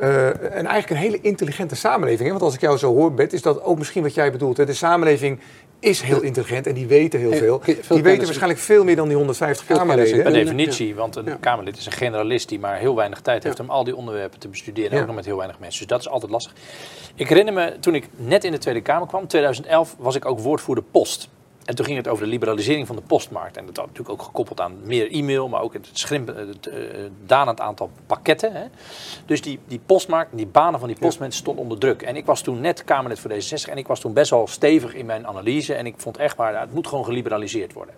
[0.00, 2.24] Uh, en eigenlijk een hele intelligente samenleving.
[2.24, 2.30] Hè?
[2.30, 4.56] Want als ik jou zo hoor, Bert, is dat ook misschien wat jij bedoelt.
[4.56, 4.64] Hè?
[4.64, 5.40] De samenleving
[5.78, 7.62] is heel intelligent en die weten heel veel.
[7.88, 10.22] Die weten waarschijnlijk veel meer dan die 150 Kamerleden.
[10.22, 13.70] Per definitie, want een Kamerlid is een generalist die maar heel weinig tijd heeft om
[13.70, 14.90] al die onderwerpen te bestuderen.
[14.90, 15.78] En ook nog met heel weinig mensen.
[15.78, 16.52] Dus dat is altijd lastig.
[17.14, 20.38] Ik herinner me, toen ik net in de Tweede Kamer kwam, 2011, was ik ook
[20.38, 21.28] woordvoerder post.
[21.66, 23.56] En toen ging het over de liberalisering van de postmarkt.
[23.56, 26.74] En dat was natuurlijk ook gekoppeld aan meer e-mail, maar ook het schrimpen, het uh,
[27.26, 28.52] dalend aantal pakketten.
[28.52, 28.64] Hè.
[29.26, 32.02] Dus die, die postmarkt, die banen van die postmensen stonden onder druk.
[32.02, 34.94] En ik was toen net Kamerlid voor D66 en ik was toen best wel stevig
[34.94, 35.74] in mijn analyse.
[35.74, 37.94] En ik vond echt waar, het moet gewoon geliberaliseerd worden.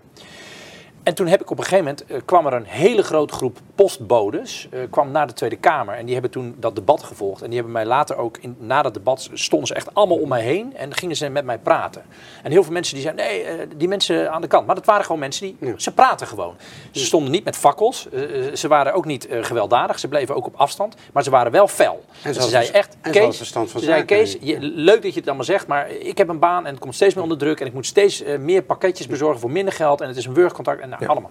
[1.08, 3.58] En toen heb ik op een gegeven moment, uh, kwam er een hele grote groep
[3.74, 5.94] postbodes, uh, kwam naar de Tweede Kamer.
[5.94, 7.42] En die hebben toen dat debat gevolgd.
[7.42, 10.28] En die hebben mij later ook, in, na dat debat, stonden ze echt allemaal om
[10.28, 10.76] mij heen.
[10.76, 12.02] En gingen ze met mij praten.
[12.42, 14.66] En heel veel mensen die zeiden, nee, uh, die mensen aan de kant.
[14.66, 15.72] Maar dat waren gewoon mensen die, ja.
[15.76, 16.54] ze praten gewoon.
[16.90, 18.08] Ze stonden niet met fakkels.
[18.54, 19.98] ze waren ook niet gewelddadig.
[19.98, 20.96] Ze bleven ook op afstand.
[21.12, 22.04] Maar ze waren wel fel.
[22.22, 25.18] En ze, ze zei echt, Kees, verstand van ze zei, Kees je, leuk dat je
[25.18, 27.60] het allemaal zegt, maar ik heb een baan en het komt steeds meer onder druk.
[27.60, 30.00] En ik moet steeds meer pakketjes bezorgen voor minder geld.
[30.00, 30.80] En het is een wurgcontact.
[30.80, 31.30] En nou, allemaal.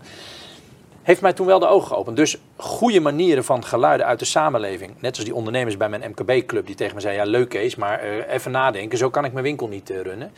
[1.03, 2.17] Heeft mij toen wel de ogen geopend.
[2.17, 5.01] Dus goede manieren van geluiden uit de samenleving.
[5.01, 8.05] Net als die ondernemers bij mijn MKB-club die tegen me zeiden: Ja, leuk Kees, maar
[8.05, 8.97] uh, even nadenken.
[8.97, 10.31] Zo kan ik mijn winkel niet uh, runnen.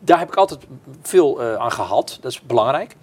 [0.00, 0.66] Daar heb ik altijd
[1.02, 2.18] veel uh, aan gehad.
[2.20, 2.96] Dat is belangrijk.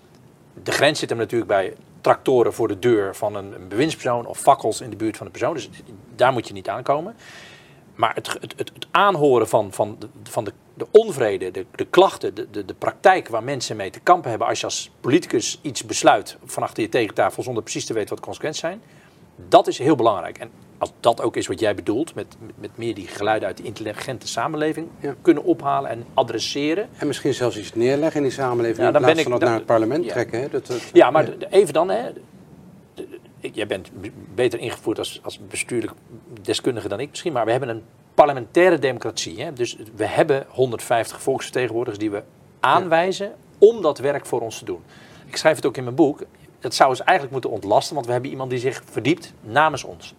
[0.63, 4.39] De grens zit hem natuurlijk bij tractoren voor de deur van een, een bewindspersoon of
[4.39, 5.53] fakkels in de buurt van de persoon.
[5.53, 5.69] Dus
[6.15, 7.15] daar moet je niet aankomen.
[7.95, 11.85] Maar het, het, het, het aanhoren van, van, de, van de, de onvrede, de, de
[11.85, 15.59] klachten, de, de, de praktijk waar mensen mee te kampen hebben als je als politicus
[15.61, 18.81] iets besluit van achter je tegentafel zonder precies te weten wat de consequenties zijn,
[19.49, 20.37] dat is heel belangrijk.
[20.37, 23.57] En als dat ook is wat jij bedoelt, met, met, met meer die geluiden uit
[23.57, 25.15] de intelligente samenleving Ja.
[25.21, 26.89] kunnen ophalen en adresseren.
[26.97, 29.31] En misschien zelfs iets neerleggen in die samenleving Ja, in dan plaats ben ik- van
[29.31, 30.11] dat dan- naar het parlement ja.
[30.11, 30.39] trekken.
[30.39, 30.49] Hè?
[30.49, 32.09] Dat, dat- Ja, maar even dan, hè.
[33.41, 33.89] Ik- Jij bent
[34.35, 35.93] beter ingevoerd als, als bestuurlijk
[36.41, 37.83] deskundige dan ik misschien, maar we hebben een
[38.25, 39.41] parlementaire democratie.
[39.41, 39.53] Hè?
[39.53, 42.23] Dus we hebben 150 volksvertegenwoordigers die we
[42.59, 44.81] aanwijzen om dat werk voor ons te doen.
[45.25, 46.23] Ik schrijf het ook in mijn boek.
[46.59, 50.13] Dat zou ons eigenlijk moeten ontlasten, want we hebben iemand die zich verdiept namens ons.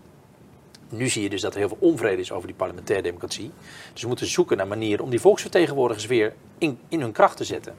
[0.88, 3.50] Nu zie je dus dat er heel veel onvrede is over die parlementaire democratie.
[3.92, 7.44] Dus we moeten zoeken naar manieren om die volksvertegenwoordigers weer in, in hun kracht te
[7.44, 7.74] zetten.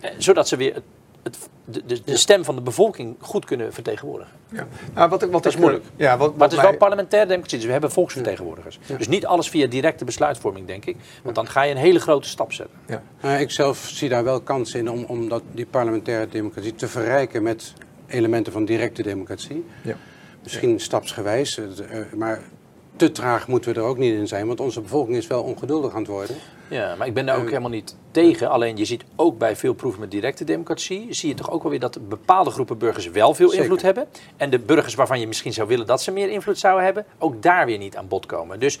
[0.00, 0.84] Eh, zodat ze weer het,
[1.26, 4.32] het, de, de, de stem van de bevolking goed kunnen vertegenwoordigen.
[4.52, 4.66] Ja.
[4.94, 5.84] Nou, wat, wat Dat is ik, moeilijk.
[5.96, 8.78] Ja, wat, Maar wat het is wel parlementaire democratie, dus we hebben volksvertegenwoordigers.
[8.98, 10.96] Dus niet alles via directe besluitvorming, denk ik.
[11.22, 12.76] Want dan ga je een hele grote stap zetten.
[12.86, 13.02] ja.
[13.20, 16.88] Nou, ik zelf zie daar wel kansen in om, om dat, die parlementaire democratie te
[16.88, 17.72] verrijken met
[18.06, 19.64] elementen van directe democratie.
[19.82, 19.96] Ja.
[20.42, 22.40] Misschien stapsgewijs, eh, maar
[22.96, 25.92] te traag moeten we er ook niet in zijn, want onze bevolking is wel ongeduldig
[25.92, 26.36] aan het worden.
[26.68, 28.50] Ja, maar ik ben daar ook helemaal niet tegen.
[28.50, 31.70] Alleen je ziet ook bij veel proeven met directe democratie, zie je toch ook wel
[31.70, 33.62] weer dat bepaalde groepen burgers wel veel Zeker.
[33.62, 34.06] invloed hebben.
[34.36, 37.42] En de burgers waarvan je misschien zou willen dat ze meer invloed zouden hebben, ook
[37.42, 38.60] daar weer niet aan bod komen.
[38.60, 38.78] Dus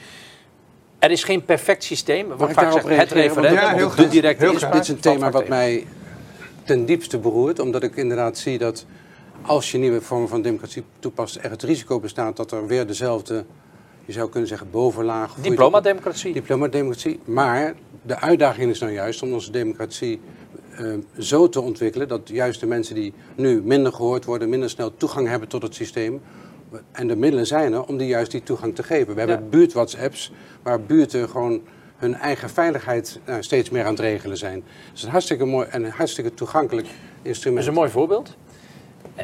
[0.98, 2.28] er is geen perfect systeem.
[2.28, 4.72] Wat ik vaak zeggen, het referendum Ja, heel de directe Heel inspraak.
[4.72, 4.86] graag.
[4.86, 5.86] Dit is een thema wat mij
[6.64, 8.86] ten diepste beroert, omdat ik inderdaad zie dat
[9.42, 13.44] als je nieuwe vormen van democratie toepast, er het risico bestaat dat er weer dezelfde,
[14.06, 15.34] je zou kunnen zeggen, bovenlaag.
[15.34, 16.32] Diploma-democratie.
[16.32, 17.20] Diploma-democratie.
[17.24, 20.20] Maar de uitdaging is nou juist om onze democratie
[20.76, 20.86] eh,
[21.18, 25.28] zo te ontwikkelen dat juist de mensen die nu minder gehoord worden, minder snel toegang
[25.28, 26.20] hebben tot het systeem.
[26.92, 29.12] En de middelen zijn er om die juist die toegang te geven.
[29.14, 29.48] We hebben Ja.
[29.50, 31.60] buurt-WhatsApps waar buurten gewoon
[31.96, 34.54] hun eigen veiligheid nou, steeds meer aan het regelen zijn.
[34.60, 37.60] Dat is een hartstikke mooi en een hartstikke toegankelijk Dat instrument.
[37.60, 38.36] is een mooi voorbeeld.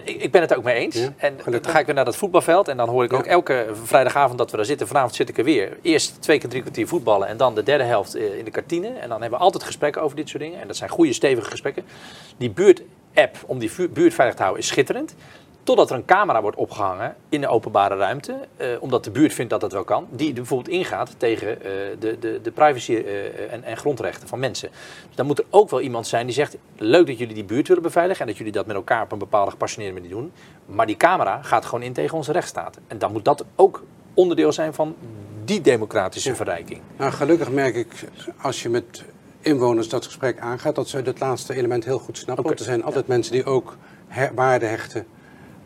[0.05, 0.96] Ik, ben het ook mee eens.
[0.96, 2.68] Ja, en dan ga ik weer naar dat voetbalveld.
[2.68, 4.87] En dan hoor ik ook elke vrijdagavond dat we daar zitten.
[4.87, 5.78] Vanavond zit ik er weer.
[5.83, 7.28] Eerst twee keer drie kwartier voetballen.
[7.28, 8.87] En dan de derde helft eh, in de kantine.
[8.87, 10.61] En dan hebben we altijd gesprekken over dit soort dingen.
[10.61, 11.85] En dat zijn goede, stevige gesprekken.
[12.37, 15.14] Die buurt-app om die buurt veilig te houden is schitterend.
[15.62, 18.37] Totdat er een camera wordt opgehangen in de openbare ruimte.
[18.57, 20.07] eh, omdat de buurt vindt dat dat wel kan.
[20.11, 24.70] Die bijvoorbeeld ingaat tegen eh, de, de, de privacy eh, en, en grondrechten van mensen.
[25.07, 26.57] Dus dan moet er ook wel iemand zijn die zegt...
[26.77, 28.20] leuk dat jullie die buurt willen beveiligen...
[28.20, 30.33] en dat jullie dat met elkaar op een bepaalde gepassioneerde manier doen.
[30.66, 32.79] Maar die camera gaat gewoon in tegen onze rechtsstaat.
[32.87, 33.83] En dan moet dat ook
[34.14, 34.96] onderdeel zijn van
[35.44, 36.81] die democratische verrijking.
[36.96, 38.09] Nou, gelukkig merk ik,
[38.40, 39.05] als je met
[39.40, 42.44] inwoners dat gesprek aangaat, dat ze het laatste element heel goed snappen.
[42.44, 43.77] Want er zijn altijd mensen die ook
[44.35, 45.07] waarde hechten,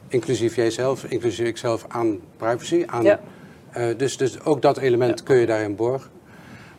[0.09, 2.83] inclusief jijzelf, inclusief ikzelf, aan privacy.
[2.87, 3.21] Aan, Ja.
[3.71, 6.11] eh, dus, dus ook dat element kun je daarin borgen.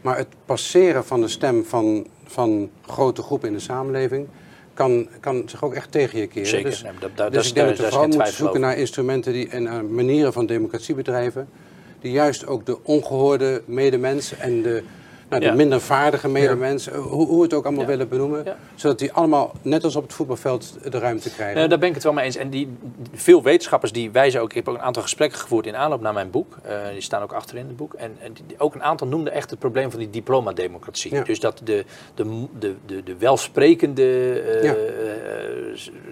[0.01, 4.27] Maar het passeren van de stem van, van grote groepen in de samenleving
[4.73, 6.47] kan, kan zich ook echt tegen je keren.
[6.47, 6.69] Zeker.
[6.69, 8.59] Dus, Nee, dat- daar- dus ik denk dat we vooral moeten zoeken over.
[8.59, 11.49] naar instrumenten die, en eh, manieren van democratie bedrijven,
[12.01, 14.83] die juist ook de ongehoorde medemens en de,
[15.29, 15.53] nou, de Ja.
[15.53, 19.51] minder vaardige medemens, eh, hoe, hoe we het ook allemaal willen benoemen, zodat die allemaal,
[19.61, 21.61] net als op het voetbalveld, de ruimte krijgen.
[21.63, 22.35] Eh, daar ben ik het wel mee eens.
[22.35, 22.77] En die,
[23.13, 24.49] veel wetenschappers die wijzen ook...
[24.49, 26.57] Ik heb ook een aantal gesprekken gevoerd in aanloop naar mijn boek.
[26.63, 27.93] Eh, die staan ook achterin het boek.
[27.93, 31.13] En, en die- ook een aantal noemden echt het probleem van die diplomademocratie.
[31.15, 31.23] Ja.
[31.23, 31.85] Dus dat de,
[32.15, 34.73] de, de, de, de welsprekende, eh,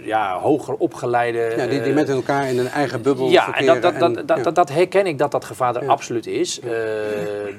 [0.06, 0.39] Ja.
[0.39, 1.54] hoger opgeleide...
[1.58, 3.82] ja, die, die met elkaar in een eigen bubbel ja, en verkeren.
[3.82, 4.43] dat, dat, dat, en- dat, ja.
[4.43, 6.60] dat, dat herken ik dat dat gevaar er absoluut is.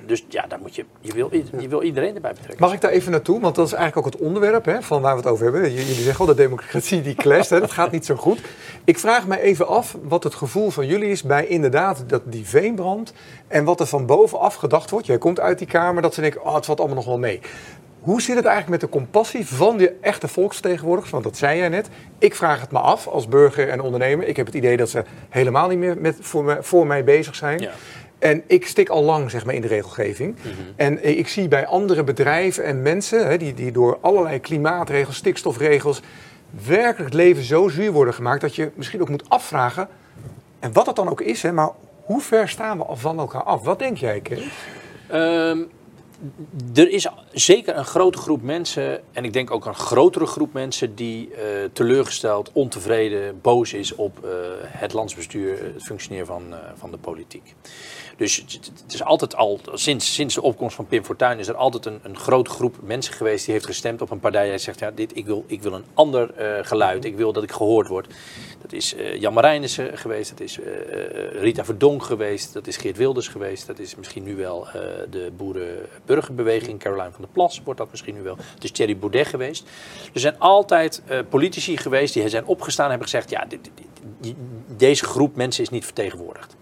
[0.07, 2.61] Dus ja, daar moet je, je, wil, je wil iedereen erbij betrekken.
[2.61, 3.41] Mag ik daar even naartoe?
[3.41, 5.73] Want dat is eigenlijk ook het onderwerp hè, van waar we het over hebben.
[5.73, 8.41] Jullie zeggen al, de democratie die clasht, hè, dat gaat niet zo goed.
[8.85, 12.47] Ik vraag me even af wat het gevoel van jullie is bij inderdaad dat die
[12.47, 13.13] veenbrand.
[13.49, 15.07] En wat er van bovenaf gedacht wordt.
[15.07, 17.41] Jij komt uit die kamer, dat ze denken, oh, het valt allemaal nog wel mee.
[18.01, 21.13] Hoe zit het eigenlijk met de compassie van de echte volksvertegenwoordigers?
[21.13, 21.89] Want dat zei jij net.
[22.19, 24.27] Ik vraag het me af als burger en ondernemer.
[24.27, 27.35] Ik heb het idee dat ze helemaal niet meer met, voor, me, voor mij bezig
[27.35, 27.59] zijn.
[27.59, 27.71] Ja.
[28.27, 30.37] En ik stik al lang zeg maar, in de regelgeving.
[30.77, 36.01] En ik zie bij andere bedrijven en mensen hè, die, die door allerlei klimaatregels, stikstofregels,
[36.67, 39.89] werkelijk het leven zo zuur worden gemaakt dat je misschien ook moet afvragen.
[40.59, 41.71] En wat het dan ook is, hè, maar
[42.05, 43.63] hoe ver staan we van elkaar af?
[43.63, 44.23] Wat denk jij?
[45.09, 45.59] Ehm,
[46.75, 50.95] er is zeker een grote groep mensen, en ik denk ook een grotere groep mensen,
[50.95, 51.37] die uh,
[51.73, 54.31] teleurgesteld, ontevreden, boos is op uh,
[54.63, 57.55] het landsbestuur, het functioneren van, uh, van de politiek.
[58.17, 58.37] Dus
[58.83, 62.01] het is altijd al, sinds, sinds de opkomst van Pim Fortuyn, is er altijd een,
[62.03, 65.17] een grote groep mensen geweest die heeft gestemd op een partij die zegt, ja, dit,
[65.17, 66.31] ik, wil, ik wil een ander
[66.63, 68.15] geluid, ik wil dat ik gehoord word.
[68.63, 70.59] Dat is Jan Marijnissen geweest, dat is
[71.33, 74.67] Rita Verdonk geweest, dat is Geert Wilders geweest, dat is misschien nu wel
[75.11, 75.33] de
[76.07, 78.37] boerenburgerbeweging, Caroline van der Plas wordt dat misschien nu wel.
[78.55, 79.69] Het is Thierry Baudet geweest.
[80.13, 83.71] Er zijn altijd uh, politici geweest die zijn opgestaan en hebben gezegd, ja, dit,
[84.77, 86.57] deze groep mensen is niet vertegenwoordigd.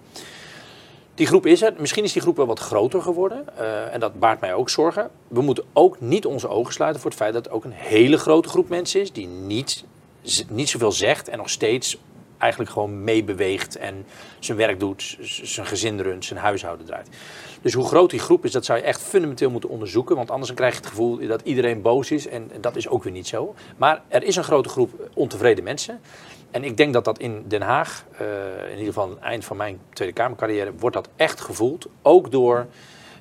[1.15, 1.75] Die groep is er.
[1.79, 3.45] Misschien is die groep wel wat groter geworden.
[3.59, 5.11] Uh, en dat baart mij ook zorgen.
[5.29, 8.19] We moeten ook niet onze ogen sluiten voor het feit dat er ook een hele
[8.19, 9.85] grote groep mensen is die niet,
[10.49, 11.99] niet zoveel zegt en nog steeds
[12.45, 14.07] eigenlijk gewoon meebeweegt en
[14.39, 17.09] zijn werk doet, zijn gezin runt, zijn huishouden draait.
[17.63, 20.17] Dus hoe groot die groep is, dat zou je echt fundamenteel moeten onderzoeken.
[20.17, 22.27] Want anders krijg je het gevoel dat iedereen boos is.
[22.27, 23.55] En dat is ook weer niet zo.
[23.77, 26.01] Maar er is een grote groep ontevreden mensen.
[26.51, 28.29] En ik denk dat dat in Den Haag, uh,
[28.65, 31.87] in ieder geval aan het eind van mijn Tweede Kamercarrière, wordt dat echt gevoeld.
[32.03, 32.67] Ook door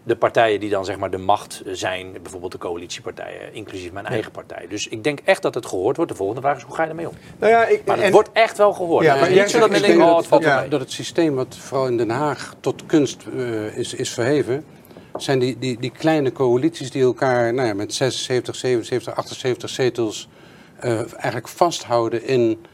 [0.03, 4.31] de partijen die dan zeg maar de macht zijn, bijvoorbeeld de coalitiepartijen, inclusief mijn eigen
[4.31, 4.65] partij.
[4.69, 6.11] Dus ik denk echt dat het gehoord wordt.
[6.11, 7.15] De volgende vraag is, hoe ga je ermee om?
[7.39, 9.05] Nou ja, ik, maar het wordt echt wel gehoord.
[9.05, 10.67] Ja, maar niet zo dat men denkt, oh, het valt ja.
[10.67, 14.65] Dat het systeem wat vooral in Den Haag tot kunst uh, is, is verheven,
[15.15, 20.29] zijn die, die, die kleine coalities die elkaar nou ja, met 76, 77, 78 zetels
[20.83, 22.65] uh, eigenlijk vasthouden in...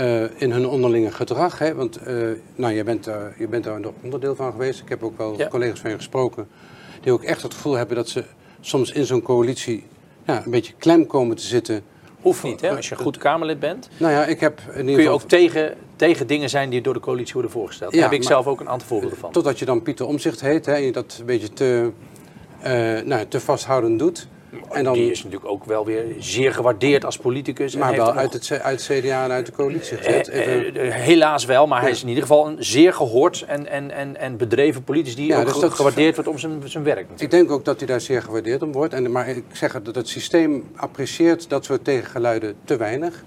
[0.00, 1.58] Uh, in hun onderlinge gedrag.
[1.58, 1.74] Hè?
[1.74, 4.80] Want uh, nou, je, bent, uh, je bent daar een onderdeel van geweest.
[4.80, 5.48] Ik heb ook wel ja.
[5.48, 6.48] collega's van je gesproken.
[7.00, 8.24] Die ook echt het gevoel hebben dat ze
[8.60, 9.86] soms in zo'n coalitie
[10.26, 11.82] ja, een beetje klem komen te zitten.
[12.20, 12.76] Hoeft niet, hè?
[12.76, 13.88] Als je goed Kamerlid bent.
[13.96, 14.94] Nou ja, ik heb in ieder geval...
[14.94, 17.92] Kun je ook tegen, tegen dingen zijn die door de coalitie worden voorgesteld.
[17.92, 19.32] Daar heb ik zelf ook een aantal voorbeelden van.
[19.32, 21.90] Totdat je dan Pieter Omzicht heet, hè, en je dat een beetje te,
[23.04, 24.28] nou, te vasthoudend doet.
[24.70, 27.76] En dan, die is natuurlijk ook wel weer zeer gewaardeerd als politicus.
[27.76, 30.28] Maar wel uit het, uit CDA en uit de coalitie gezet.
[30.28, 34.16] Uh, helaas wel, maar hij is in ieder geval een zeer gehoord en, en, en,
[34.16, 36.96] en bedreven politicus die ja, ook dus dat gewaardeerd wordt om zijn, zijn werk.
[36.96, 37.22] Natuurlijk.
[37.22, 38.94] Ik denk ook dat hij daar zeer gewaardeerd om wordt.
[38.94, 43.24] En, maar ik zeg dat het systeem apprecieert dat soort tegengeluiden te weinig.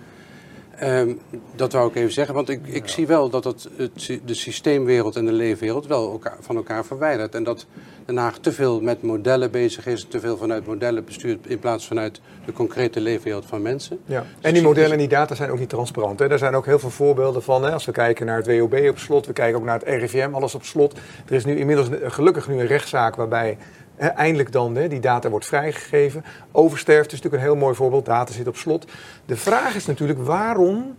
[0.83, 1.19] Um,
[1.55, 2.91] dat wou ik even zeggen, want ik, ik ja.
[2.91, 7.35] zie wel dat het, het, de systeemwereld en de leefwereld wel elkaar, van elkaar verwijdert.
[7.35, 7.65] En dat
[8.07, 11.87] Den Haag te veel met modellen bezig is, te veel vanuit modellen bestuurt in plaats
[11.87, 13.99] vanuit de concrete leefwereld van mensen.
[14.05, 14.25] Ja.
[14.41, 16.19] En die modellen en die data zijn ook niet transparant.
[16.19, 16.29] Hè?
[16.29, 17.63] Er zijn ook heel veel voorbeelden van.
[17.63, 17.71] Hè?
[17.71, 20.55] Als we kijken naar het WOB op slot, we kijken ook naar het RIVM, alles
[20.55, 20.99] op slot.
[21.27, 23.57] Er is nu inmiddels gelukkig nu een rechtszaak waarbij
[23.97, 26.23] eindelijk dan hè, die data wordt vrijgegeven.
[26.51, 28.05] Oversterft is natuurlijk een heel mooi voorbeeld.
[28.05, 28.85] Data zit op slot.
[29.25, 30.95] De vraag is natuurlijk waarom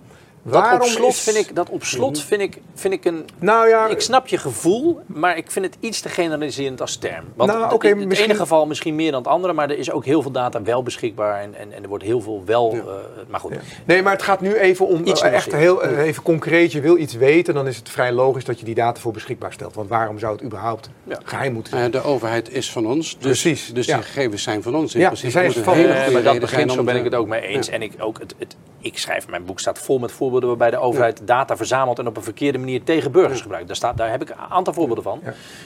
[0.50, 1.20] dat op slot, is...
[1.20, 2.26] vind ik, dat op slot mhm.
[2.26, 3.28] vind ik, vind ik een...
[3.38, 7.24] Nou ja, ik snap je gevoel, maar ik vind het iets te generaliserend als term.
[7.34, 8.30] Want nou, okay, in het misschien...
[8.30, 10.82] ene geval misschien meer dan het andere, maar er is ook heel veel data wel
[10.82, 12.74] beschikbaar en, en, en er wordt heel veel wel...
[12.74, 12.80] Ja.
[12.80, 12.84] Uh,
[13.28, 13.52] maar goed.
[13.52, 13.60] Ja.
[13.84, 16.72] Nee, maar het gaat nu even om iets uh, echt heel uh, even concreet.
[16.72, 19.52] Je wil iets weten, dan is het vrij logisch dat je die data voor beschikbaar
[19.52, 19.74] stelt.
[19.74, 20.90] Want waarom zou het überhaupt
[21.24, 21.90] geheim moeten zijn?
[21.90, 23.72] de overheid is van ons, dus, Precies.
[23.74, 24.94] dus die gegevens zijn van ons.
[24.94, 26.12] In ja, principe zijn van ons.
[26.12, 27.68] maar dat begint, zo ben ik het ook mee eens.
[27.68, 30.78] En ik, ook het, het, ik schrijf, mijn boek staat vol met voorbeelden waarbij de
[30.78, 33.66] overheid data verzamelt en op een verkeerde manier tegen burgers gebruikt.
[33.66, 35.20] Daar, staat, daar heb ik een aantal voorbeelden van.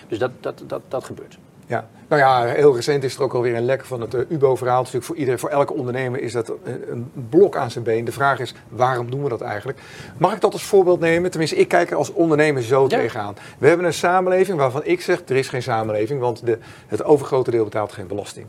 [0.09, 1.39] Dus dat, dat, dat, dat gebeurt.
[1.67, 4.79] Ja, nou ja, heel recent is er ook alweer een lek van het uh, UBO-verhaal.
[4.79, 8.05] Natuurlijk voor iedereen, voor elke ondernemer is dat een, een, blok aan zijn been.
[8.05, 9.79] De vraag is, waarom doen we dat eigenlijk?
[10.17, 11.31] Mag ik dat als voorbeeld nemen?
[11.31, 12.89] Tenminste, ik kijk er als ondernemer zo ja.
[12.89, 13.35] tegenaan.
[13.59, 17.51] We hebben een samenleving waarvan ik zeg, er is geen samenleving, want de, het overgrote
[17.51, 18.47] deel betaalt geen belasting.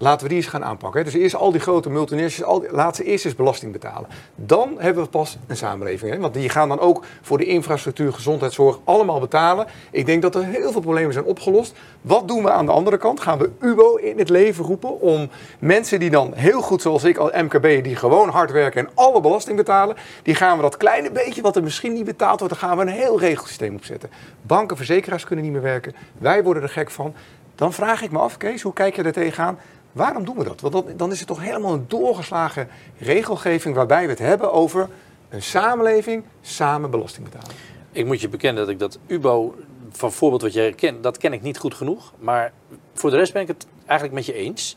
[0.00, 1.04] Laten we die eens gaan aanpakken.
[1.04, 4.08] Dus eerst al die grote multinationals, al laten ze eerst eens belasting betalen.
[4.34, 6.12] Dan hebben we pas een samenleving.
[6.12, 6.18] Hè?
[6.18, 9.66] Want die gaan dan ook voor de infrastructuur, gezondheidszorg allemaal betalen.
[9.90, 11.74] Ik denk dat er heel veel problemen zijn opgelost.
[12.00, 13.20] Wat doen we aan de andere kant?
[13.20, 17.16] Gaan we UBO in het leven roepen om mensen die dan heel goed, zoals ik
[17.16, 21.10] als MKB, die gewoon hard werken en alle belasting betalen, die gaan we dat kleine
[21.10, 24.10] beetje wat er misschien niet betaald wordt, dan gaan we een heel regelsysteem opzetten.
[24.42, 25.94] Banken, verzekeraars kunnen niet meer werken.
[26.18, 27.14] Wij worden er gek van.
[27.54, 29.58] Dan vraag ik me af, Kees, hoe kijk je er tegenaan?
[29.92, 30.60] Waarom doen we dat?
[30.60, 34.88] Want dan is het toch helemaal een doorgeslagen regelgeving waarbij we het hebben over
[35.28, 37.54] een samenleving samen belasting betalen.
[37.92, 39.54] Ik moet je bekennen dat ik dat UBO,
[39.90, 42.12] van voorbeeld wat jij kent, dat ken ik niet goed genoeg.
[42.18, 42.52] Maar
[42.94, 44.76] voor de rest ben ik het eigenlijk met je eens.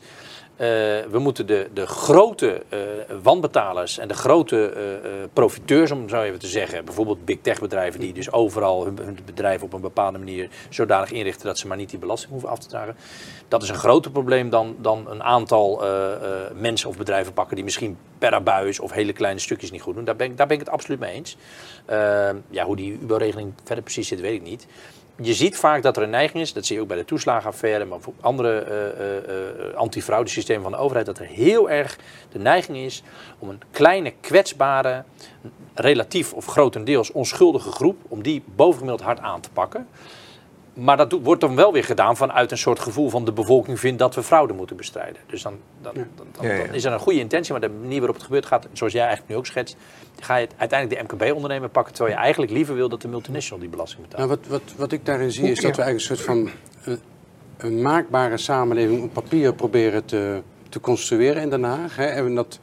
[0.62, 0.68] Uh,
[1.10, 2.80] we moeten de, de grote uh,
[3.22, 8.00] wanbetalers en de grote uh, profiteurs, om zo even te zeggen, bijvoorbeeld big tech bedrijven
[8.00, 11.76] die dus overal hun, hun bedrijf op een bepaalde manier zodanig inrichten dat ze maar
[11.76, 12.96] niet die belasting hoeven af te dragen.
[13.48, 15.82] Dat is een groter probleem dan, dan een aantal
[16.54, 20.04] mensen of bedrijven pakken die misschien per abuis of hele kleine stukjes niet goed doen.
[20.04, 21.36] Daar ben ik, daar ben ik het absoluut mee eens.
[22.50, 24.66] ja, hoe die UBO-regeling verder precies zit, weet ik niet.
[25.16, 27.84] Je ziet vaak dat er een neiging is, dat zie je ook bij de toeslagenaffaire,
[27.84, 31.98] maar ook andere eh, antifraudesystemen van de overheid, dat er heel erg
[32.32, 33.02] de neiging is
[33.38, 35.04] om een kleine, kwetsbare,
[35.74, 39.88] relatief of grotendeels onschuldige groep, om die bovengemiddeld hard aan te pakken.
[40.74, 43.98] Maar dat wordt dan wel weer gedaan vanuit een soort gevoel van de bevolking vindt
[43.98, 45.16] dat we fraude moeten bestrijden.
[45.26, 46.06] Dus dan, dan, dan,
[46.36, 46.64] dan- Ja, ja.
[46.66, 49.02] dan is er een goede intentie, maar de manier waarop het gebeurt gaat, zoals jij
[49.02, 49.76] eigenlijk nu ook schetst,
[50.20, 53.68] ga je uiteindelijk de MKB-ondernemer pakken, terwijl je eigenlijk liever wil dat de multinational die
[53.68, 54.28] belasting betaalt.
[54.28, 56.50] Nou, wat, wat, wat ik daarin zie is dat we eigenlijk een soort van
[56.84, 57.00] een,
[57.56, 61.96] een maakbare samenleving op papier proberen te, te construeren in Den Haag.
[61.96, 62.06] Hè.
[62.06, 62.58] En, dat,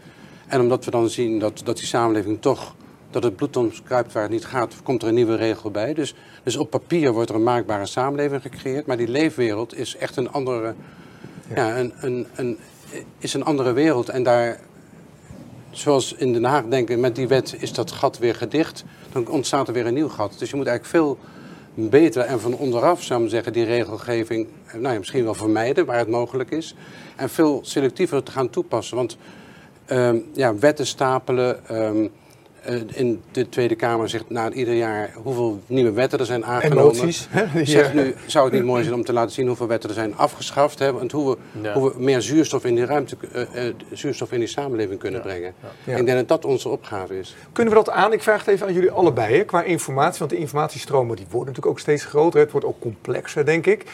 [0.48, 2.76] en omdat we dan zien dat, dat die samenleving toch,
[3.12, 5.94] dat het bloed soms kruipt waar het niet gaat, komt er een nieuwe regel bij.
[5.94, 10.16] Dus, dus op papier wordt er een maakbare samenleving gecreëerd, maar die leefwereld is echt
[10.16, 10.74] een andere,
[11.56, 11.78] ja.
[11.78, 12.58] een, een, een,
[13.18, 14.10] is een andere wereld.
[14.10, 14.60] En daar,
[15.72, 19.68] zoals in Den Haag denken, met die wet is dat gat weer gedicht, dan ontstaat
[19.68, 20.36] er weer een nieuw gat.
[20.40, 21.18] Dus je moet eigenlijk veel
[21.74, 25.86] beter en van onderaf, zou ik zeggen, die regelgeving eh, nou ja, misschien wel vermijden
[25.86, 26.76] waar het mogelijk is.
[27.16, 28.98] En veel selectiever te gaan toepassen.
[28.98, 29.18] Want
[29.86, 31.68] ehm, ja, wetten stapelen.
[31.68, 32.10] ehm, eh,
[32.94, 36.94] in de Tweede Kamer zegt na ieder jaar hoeveel nieuwe wetten er zijn aangenomen.
[36.94, 37.28] Emoties.
[37.30, 39.90] hè, Zegt eh, nu, zou het niet mooi zijn om te laten zien hoeveel wetten
[39.90, 40.80] er zijn afgeschaft?
[40.80, 40.94] Hè?
[40.94, 41.74] Want hoe we, Ja.
[41.74, 45.54] hoe we meer zuurstof in die ruimte, eh, eh, zuurstof in die samenleving kunnen brengen.
[45.84, 45.96] Ja.
[45.96, 47.36] Ik denk dat dat onze opgave is.
[47.52, 48.14] Kunnen we dat aan?
[48.14, 50.20] Ik vraag het even aan jullie allebei, hè, qua informatie.
[50.20, 52.40] Want de informatiestromen die worden natuurlijk ook steeds groter.
[52.40, 53.86] Het wordt ook complexer, denk ik.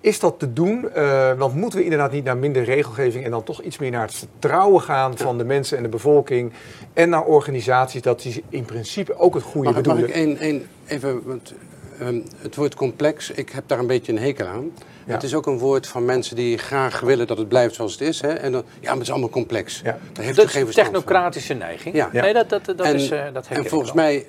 [0.00, 0.90] Is dat te doen?
[0.94, 4.02] Eh, want moeten we inderdaad niet naar minder regelgeving en dan toch iets meer naar
[4.02, 6.52] het vertrouwen gaan van de mensen en de bevolking
[6.92, 10.08] en naar organisaties dat die in principe ook het goede Mag, mag bedoelen?
[10.08, 11.52] ik één, één even, want
[11.98, 14.70] ehm, het woord complex, ik heb daar een beetje een hekel aan.
[15.06, 15.12] Ja.
[15.12, 18.00] Het is ook een woord van mensen die graag willen dat het blijft zoals het
[18.00, 18.20] is.
[18.20, 18.28] Hè?
[18.28, 19.80] En dan, ja, maar het is allemaal complex.
[19.84, 19.98] Ja.
[20.12, 20.96] Daar heeft Dat geen is verstand van.
[20.96, 21.94] technocratische neiging.
[21.94, 22.08] Ja.
[22.12, 24.26] Nee, dat, dat, dat en, is, eh, dat en ik volgens mij,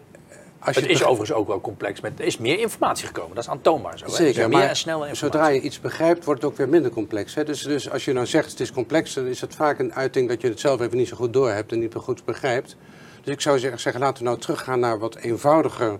[0.62, 2.02] als je Het is overigens ook wel complex.
[2.02, 3.36] Met, er is meer informatie gekomen.
[3.36, 4.08] Dat is aantoonbaar zo.
[4.08, 5.16] Zeker, Er meer maar en informatie.
[5.16, 7.36] zodra je iets begrijpt, wordt het ook weer minder complex.
[7.36, 7.44] Hè?
[7.44, 10.30] Dus, dus als je nou zegt het is complex, dan is het vaak een uiting
[10.30, 12.76] dat je het zelf even niet zo goed doorhebt en niet zo goed begrijpt.
[13.24, 16.00] Dus ik zou zeggen, laten we nou teruggaan naar wat eenvoudiger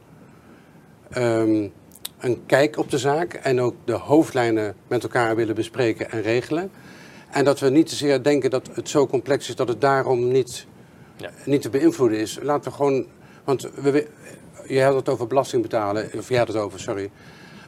[1.10, 1.68] ehm,
[2.20, 6.72] een kijk op de zaak en ook de hoofdlijnen met elkaar willen bespreken en regelen.
[7.32, 10.28] En dat we niet te zeer denken dat het zo complex is dat het daarom
[10.32, 10.66] niet,
[11.18, 11.30] Ja.
[11.46, 12.38] niet te beïnvloeden is.
[12.42, 13.06] Laten we gewoon,
[13.44, 14.08] want we-
[14.74, 17.10] je had het over belasting betalen, of jij had het over, sorry.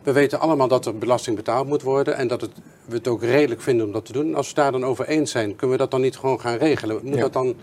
[0.03, 2.51] We weten allemaal dat er belasting betaald moet worden en dat het,
[2.85, 4.27] we het ook redelijk vinden om dat te doen.
[4.27, 6.57] En als we daar dan over eens zijn, kunnen we dat dan niet gewoon gaan
[6.57, 6.99] regelen?
[7.03, 7.21] Moet Ja.
[7.21, 7.55] dat dan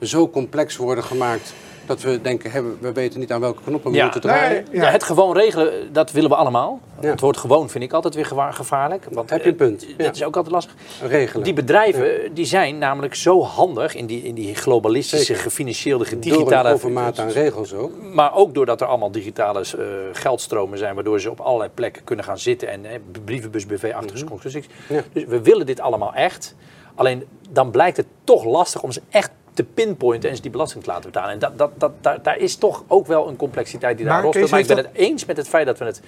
[0.00, 1.54] zo complex worden gemaakt
[1.86, 4.02] dat we denken, we- we weten niet aan welke knoppen we Ja.
[4.02, 4.64] moeten draaien?
[4.70, 4.90] Nee, Ja.
[4.90, 6.80] het gewoon regelen, dat willen we allemaal.
[7.00, 7.08] Ja.
[7.10, 9.06] Het woord gewoon vind ik altijd weer gevaarlijk.
[9.10, 10.74] Want, Heb je een eh, punt, Dat is ook altijd lastig.
[11.02, 11.44] Regelen.
[11.44, 15.42] Die bedrijven die zijn namelijk zo handig in die, in die globalistische, Zeker.
[15.42, 17.12] gefinancierde, Door een digitale...
[17.16, 17.92] aan regels ook.
[18.12, 22.24] Maar ook doordat er allemaal digitale eh, geldstromen zijn, waardoor ze op allerlei plekken kunnen
[22.24, 22.92] gaan zitten en eh,
[23.24, 24.66] brievenbus, BV, achtige constructies.
[24.88, 25.02] Ja.
[25.12, 26.54] Dus we willen dit allemaal echt.
[26.94, 30.84] Alleen dan blijkt het toch lastig om ze echt te pinpointen en ze die belasting
[30.84, 31.30] te laten betalen.
[31.30, 34.32] En dat, dat, dat, daar, daar is toch ook wel een complexiteit die daar Maar
[34.32, 36.00] rond Maar ik ben het eens met het feit dat we het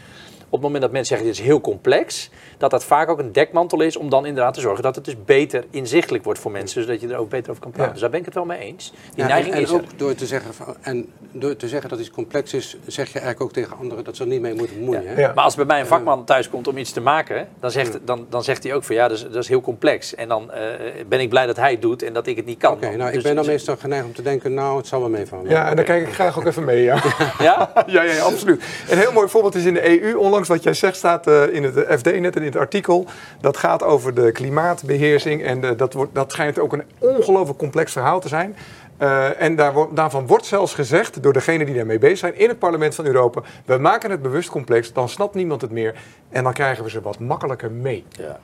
[0.50, 3.32] op het moment dat mensen zeggen dit is heel complex, dat dat vaak ook een
[3.32, 6.82] dekmantel is om dan inderdaad te zorgen dat het dus beter inzichtelijk wordt voor mensen,
[6.82, 7.86] zodat je er ook beter over kan praten.
[7.86, 7.92] Ja.
[7.92, 8.92] Dus daar ben ik het wel mee eens.
[8.92, 9.74] Die Ja, en, neiging en is er.
[9.74, 13.18] ook door te, zeggen van, en door te zeggen dat iets complex is, zeg je
[13.18, 15.02] eigenlijk ook tegen anderen dat ze er niet mee moeten bemoeien.
[15.02, 15.08] Ja.
[15.08, 15.20] Hè?
[15.20, 15.32] Ja.
[15.34, 18.26] Maar als bij mij een vakman thuis komt om iets te maken, dan zegt, dan,
[18.30, 20.14] dan zegt hij ook van ja, dat is, dat is heel complex.
[20.14, 20.62] En dan eh,
[21.08, 22.72] ben ik blij dat hij het doet en dat ik het niet kan.
[22.72, 25.08] Oké, nou ik Dus- ben dan meestal geneigd om te denken, nou het zal wel
[25.08, 25.50] meevallen.
[25.50, 27.02] Ja, en daar kijk ik graag ook even mee, ja.
[27.38, 27.72] Ja?
[27.86, 28.62] ja, ja, ja, absoluut.
[28.90, 30.14] Een heel mooi voorbeeld is in de EU.
[30.16, 33.06] Onlangs wat jij zegt staat eh, in het FD net in het artikel.
[33.40, 35.42] Dat gaat over de klimaatbeheersing.
[35.44, 38.56] En eh, dat, wordt, dat schijnt ook een ongelooflijk complex verhaal te zijn.
[38.96, 42.58] Eh, en daar, daarvan wordt zelfs gezegd door degenen die daarmee bezig zijn in het
[42.58, 43.42] parlement van Europa.
[43.64, 45.94] We maken het bewust complex, dan snapt niemand het meer.
[46.28, 48.04] En dan krijgen we ze wat makkelijker mee.
[48.10, 48.40] Ja.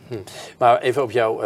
[0.59, 1.45] Maar even op jou,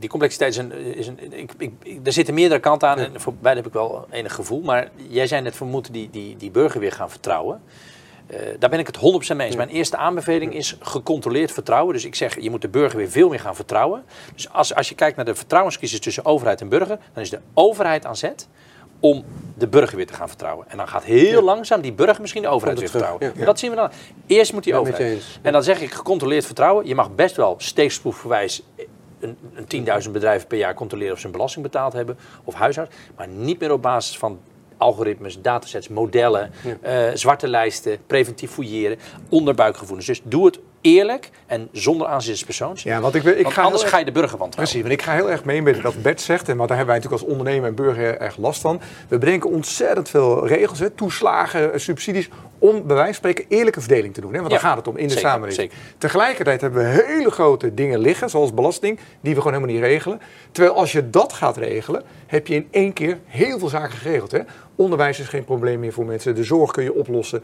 [0.00, 0.72] die complexiteit is een.
[0.72, 3.76] Is een ik, ik, ik- er zitten meerdere kanten aan en voor beide heb ik
[3.76, 4.60] wel enig gevoel.
[4.60, 7.60] Maar jij zei net, we moeten die, die, die burger weer gaan vertrouwen.
[8.30, 9.56] Eh, daar ben ik het 100% mee eens.
[9.56, 11.94] Mijn eerste aanbeveling is gecontroleerd vertrouwen.
[11.94, 14.04] Dus ik zeg, je moet de burger weer veel meer gaan vertrouwen.
[14.34, 17.40] Dus als, als je kijkt naar de vertrouwenscrisis tussen overheid en burger, dan is de
[17.54, 18.48] overheid aan zet
[19.00, 20.66] om de burger weer te gaan vertrouwen.
[20.68, 23.38] En dan gaat heel langzaam die burger misschien de overheid weer terug, vertrouwen.
[23.40, 23.46] ja.
[23.46, 23.90] Dat zien we dan.
[24.26, 25.22] Eerst moet die Ben overheid.
[25.42, 26.86] En dan zeg ik gecontroleerd vertrouwen.
[26.86, 28.62] Je mag best wel steeksproefverwijs
[29.20, 32.96] een, een 10.000 bedrijven per jaar controleren of ze een belasting betaald hebben of huishouden.
[33.16, 34.40] Maar niet meer op basis van
[34.80, 40.06] algoritmes, datasets, modellen, eh, zwarte lijsten, preventief fouilleren, onderbuikgevoelens.
[40.06, 42.82] Dus doe het eerlijk en zonder aanzitspersoons.
[42.82, 44.72] Ja, want ik, ik Want ga anders ga je de burger wantrouwen.
[44.72, 46.48] Precies, want ik ga heel erg mee met wat Bert zegt.
[46.48, 48.80] En maar daar hebben wij natuurlijk als ondernemer en burger erg last van.
[49.08, 52.28] We bedenken ontzettend veel regels, hè, toeslagen, eh, subsidies.
[52.58, 54.32] om bij wijze van spreken eerlijke verdeling te doen.
[54.32, 54.38] Hè?
[54.38, 55.70] Want Ja, daar gaat het om in de zeker, samenleving.
[55.70, 55.84] zeker.
[55.98, 60.20] Tegelijkertijd hebben we hele grote dingen liggen, zoals belasting, die we gewoon helemaal niet regelen.
[60.52, 64.30] Terwijl als je dat gaat regelen, heb je in één keer heel veel zaken geregeld.
[64.30, 64.38] Hè?
[64.80, 67.42] Onderwijs is geen probleem meer voor mensen, de zorg kun je oplossen.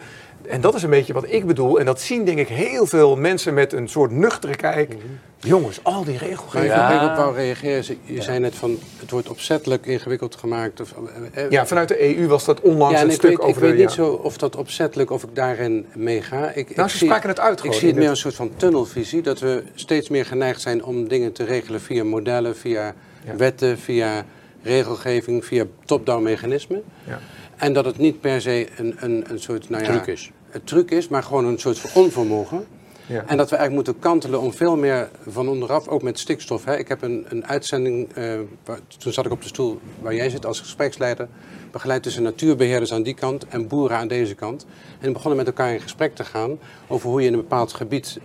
[0.49, 1.79] En dat is een beetje wat ik bedoel.
[1.79, 4.89] En dat zien denk ik heel veel mensen met een soort nuchtere kijk.
[4.89, 4.99] Mhm.
[5.41, 6.73] Jongens, al die regelgeving.
[6.73, 7.01] ik Ja.
[7.01, 7.85] wil op wou reageren.
[7.87, 10.81] Je- Je zei net van het wordt opzettelijk ingewikkeld gemaakt.
[10.81, 10.95] Of,
[11.35, 13.45] eh, eh, Ja, vanuit de EU was dat onlangs Ja, een ik stuk weet, ik
[13.45, 13.77] over weet de...
[13.77, 13.95] niet ja.
[13.95, 16.51] zo of dat opzettelijk, of ik daarin meega.
[16.51, 18.59] Ik, Nou, ik ze spraken het uit Ik zie het meer als een soort van
[18.59, 19.23] tunnelvisie.
[19.23, 22.95] Dat we steeds meer geneigd zijn om dingen te regelen via modellen, via
[23.27, 23.37] Ja.
[23.37, 24.25] wetten, via
[24.67, 26.83] regelgeving, via top-down mechanismen.
[27.05, 27.19] Ja.
[27.57, 30.31] En dat het niet per se een, een, een soort nou ja, Truc is.
[30.51, 32.67] een truc is, maar gewoon een soort van onvermogen.
[33.07, 33.25] Ja.
[33.27, 36.65] En dat we eigenlijk moeten kantelen om veel meer van onderaf, ook met stikstof.
[36.65, 36.77] Hè.
[36.79, 40.31] Ik heb een, een uitzending, eh, waar- toen zat ik op de stoel waar jij
[40.31, 41.29] zit als gespreksleider,
[41.71, 44.67] begeleid tussen natuurbeheerders aan die kant en boeren aan deze kant.
[45.01, 46.59] En we begonnen met elkaar in gesprek te gaan
[46.89, 48.19] over hoe je in een bepaald gebied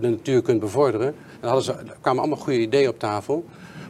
[0.00, 1.06] de natuur kunt bevorderen.
[1.06, 3.44] En dan hadden ze, er kwamen allemaal goede ideeën op tafel,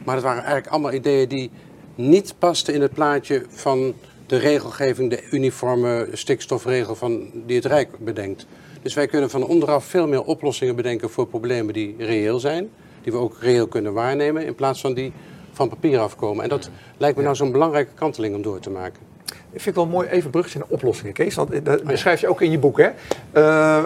[0.05, 1.51] maar het waren eigenlijk allemaal ideeën die
[1.95, 3.93] niet pasten in het plaatje van
[4.27, 8.45] de regelgeving, de uniforme stikstofregel van, die het Rijk bedenkt.
[8.81, 12.69] Dus wij kunnen van onderaf veel meer oplossingen bedenken voor problemen die reëel zijn,
[13.01, 15.11] die we ook reëel kunnen waarnemen, in plaats van die
[15.51, 16.43] van papier afkomen.
[16.43, 19.01] En dat lijkt me nou zo'n belangrijke kanteling om door te maken.
[19.25, 21.35] Ik vind het wel mooi, even brugjes naar oplossingen, Kees.
[21.35, 22.89] Want dat beschrijf je ook in je boek, hè?
[23.31, 23.83] Eh,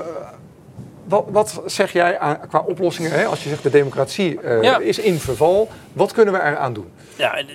[1.07, 3.25] wat, wat zeg jij aan, qua oplossingen, hè?
[3.25, 4.79] als je zegt de democratie eh, Ja.
[4.79, 6.87] is in verval, wat kunnen we eraan doen?
[7.17, 7.47] Ja, en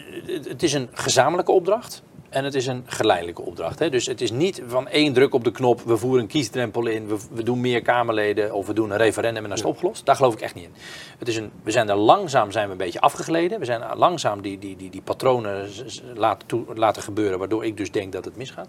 [0.48, 2.02] het- is een gezamenlijke opdracht.
[2.28, 3.78] En het is een geleidelijke opdracht.
[3.78, 3.90] Hè?
[3.90, 7.06] Dus het is niet van één druk op de knop, we voeren een kiesdrempel in,
[7.08, 10.06] we, we doen meer Kamerleden of we doen een referendum en dan is het opgelost.
[10.06, 10.72] Daar geloof ik echt niet in.
[11.18, 13.58] Het is een, we zijn er langzaam zijn we een beetje afgegleden.
[13.58, 15.68] We zijn langzaam die, die, die, die patronen
[16.14, 18.68] laten, toe- laten gebeuren, waardoor ik dus denk dat het misgaat.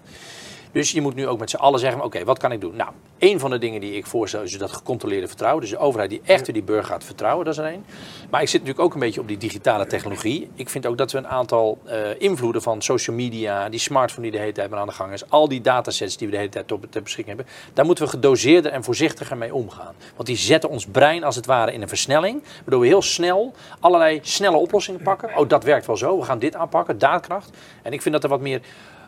[0.74, 2.76] Dus je moet nu ook met z'n allen zeggen, oké, wat kan ik doen?
[2.76, 5.62] Nou, één van de dingen die ik voorstel is dat gecontroleerde vertrouwen.
[5.62, 7.86] Dus de overheid die echt weer die burger gaat vertrouwen, dat is er één.
[8.30, 10.50] Maar ik zit natuurlijk ook een beetje op die digitale technologie.
[10.56, 14.32] Ik vind ook dat we een aantal eh, invloeden van social media, die smartphone die
[14.32, 16.52] de hele tijd maar aan de gang is, al die datasets die we de hele
[16.52, 19.94] tijd ter beschikking hebben, daar moeten we gedoseerder en voorzichtiger mee omgaan.
[20.16, 23.54] Want die zetten ons brein als het ware in een versnelling, waardoor we heel snel
[23.80, 25.38] allerlei snelle oplossingen pakken.
[25.38, 27.50] Oh, dat werkt wel zo, we gaan dit aanpakken, daadkracht.
[27.82, 28.62] En ik vind dat er wat meer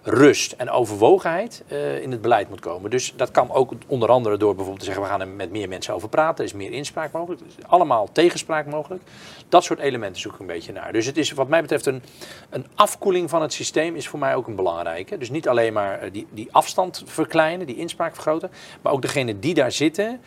[0.07, 2.89] rust en overwogenheid eh, in het beleid moet komen.
[2.89, 5.03] Dus dat kan ook onder andere door bijvoorbeeld te zeggen...
[5.03, 7.41] we gaan er met meer mensen over praten, er is meer inspraak mogelijk.
[7.41, 9.03] Is allemaal tegenspraak mogelijk.
[9.49, 10.93] Dat soort elementen zoek ik een beetje naar.
[10.93, 12.03] Dus het is wat mij betreft een,
[12.49, 13.95] een afkoeling van het systeem...
[13.95, 15.17] is voor mij ook een belangrijke.
[15.17, 18.51] Dus niet alleen maar eh, die, die afstand verkleinen, die inspraak vergroten...
[18.81, 20.21] maar ook degene die daar zitten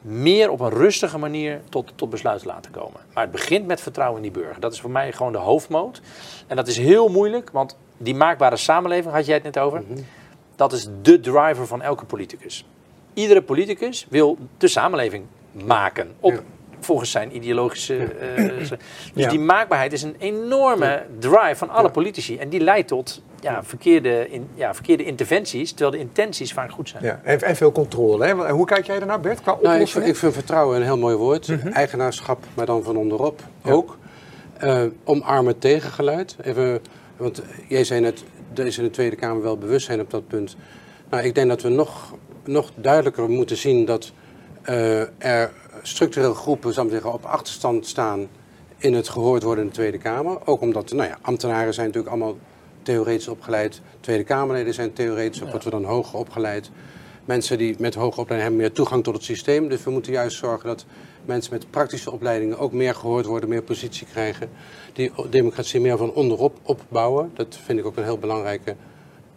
[0.00, 3.00] meer op een rustige manier tot, tot besluit laten komen.
[3.14, 4.60] Maar het begint met vertrouwen in die burger.
[4.60, 6.00] Dat is voor mij gewoon de hoofdmoot.
[6.46, 9.82] En dat is heel moeilijk, want die maakbare samenleving, had jij het net over,
[10.56, 12.66] dat is de driver van elke politicus.
[13.14, 16.40] Iedere politicus wil de samenleving maken op, Ja.
[16.80, 17.96] volgens zijn ideologische.
[18.04, 18.78] eh, z- dus
[19.14, 19.28] Ja.
[19.28, 21.92] die maakbaarheid is een enorme drive van alle Ja.
[21.92, 22.36] politici.
[22.38, 26.88] En die leidt tot ja, verkeerde, in, ja, verkeerde interventies, terwijl de intenties vaak goed
[26.88, 27.04] zijn.
[27.04, 28.26] Ja, en, en veel controle.
[28.26, 28.34] Hè?
[28.34, 30.98] Want- Hoe kijk jij daarnaar, Bert, qua Nou, ik, vind, ik vind vertrouwen een heel
[30.98, 31.52] mooi woord.
[31.72, 33.70] Eigenaarschap, maar dan van onderop Ja.
[33.72, 33.98] ook.
[34.58, 36.36] Eh, omarmen tegengeluid.
[36.42, 36.80] Even,
[37.18, 40.56] want jij zei net, er is in de Tweede Kamer wel bewustzijn op dat punt.
[41.10, 42.14] Nou, ik denk dat we nog,
[42.44, 44.12] nog duidelijker moeten zien dat
[44.62, 45.52] eh, er
[45.82, 48.28] structureel groepen zal ik maar zeggen, op achterstand staan
[48.78, 50.46] in het gehoord worden in de Tweede Kamer.
[50.46, 52.38] Ook omdat nou ja, ambtenaren zijn natuurlijk allemaal
[52.82, 53.80] theoretisch opgeleid.
[54.00, 56.70] Tweede Kamerleden zijn theoretisch, wat we dan hoger opgeleid.
[57.24, 59.68] Mensen die met hoge opleiding hebben meer toegang tot het systeem.
[59.68, 60.86] Dus we moeten juist zorgen dat
[61.28, 64.50] mensen met praktische opleidingen ook meer gehoord worden, meer positie krijgen.
[64.92, 67.30] Die democratie meer van onderop opbouwen.
[67.34, 68.76] Dat vind ik ook een heel belangrijke,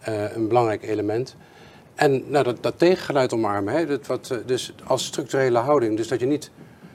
[0.00, 1.36] eh, een belangrijk element.
[1.94, 5.96] En nou, dat, dat tegengeluid omarmen, hè, dat wat, eh, dus als structurele houding.
[5.96, 6.50] Dus dat je niet,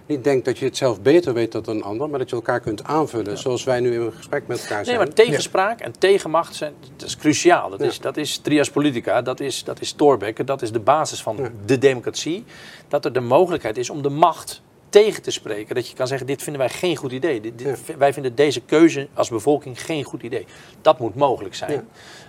[0.05, 2.59] niet denkt dat je het zelf beter weet dan een ander, maar dat je elkaar
[2.59, 3.37] kunt aanvullen.
[3.37, 4.97] Zoals wij nu in een gesprek met elkaar Nee, zijn.
[4.97, 7.69] maar tegenspraak en tegenmacht zijn, dat is cruciaal.
[7.69, 7.85] Dat, Ja.
[7.85, 11.37] is, dat is trias politica, dat is, dat is Thorbecke, dat is de basis van
[11.65, 12.43] de democratie.
[12.87, 15.75] Dat er de mogelijkheid is om de macht tegen te spreken.
[15.75, 17.41] Dat je kan zeggen, dit vinden wij geen goed idee.
[17.41, 20.45] Dit, dit- Wij vinden deze keuze als bevolking geen goed idee.
[20.81, 21.87] Dat moet mogelijk zijn.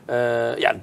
[0.09, 0.55] Ja.
[0.59, 0.75] ja,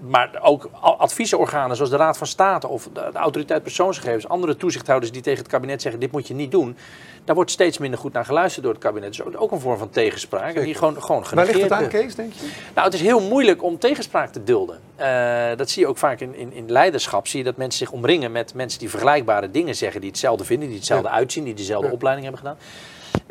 [0.00, 5.12] maar ook adviesorganen zoals de Raad van State of de, de Autoriteit Persoonsgegevens, andere toezichthouders
[5.12, 6.76] die tegen het kabinet zeggen, dit moet je niet doen.
[7.24, 9.16] Daar wordt steeds minder goed naar geluisterd door het kabinet.
[9.16, 10.54] Dus ook- een vorm van tegenspraak.
[10.54, 11.88] En die gewoon, gewoon Waar ligt het aan.
[11.88, 12.46] Kees, denk je?
[12.74, 14.78] Nou, het is heel moeilijk om tegenspraak te dulden.
[14.96, 17.26] Eh, dat zie je ook vaak in, in, in leiderschap.
[17.26, 20.00] Zie je dat mensen zich omringen met mensen die vergelijkbare dingen zeggen.
[20.00, 21.92] Die hetzelfde vinden, die hetzelfde uitzien, die dezelfde Ja.
[21.92, 22.62] opleiding hebben gedaan.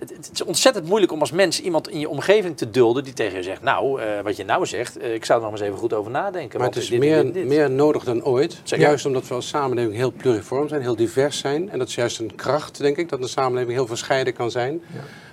[0.09, 3.13] Het, het is ontzettend moeilijk om als mens iemand in je omgeving te dulden die
[3.13, 5.67] tegen je zegt, nou, eh, wat je nou zegt, eh, ik zou er nog eens
[5.67, 6.59] even goed over nadenken.
[6.59, 7.45] Maar want het is dit, meer, dit, dit.
[7.45, 8.59] meer nodig dan ooit.
[8.63, 8.85] Zeker.
[8.85, 11.69] Juist omdat we als samenleving heel pluriform zijn, heel divers zijn.
[11.69, 14.81] En dat is juist een kracht, denk ik, dat een samenleving heel verscheiden kan zijn.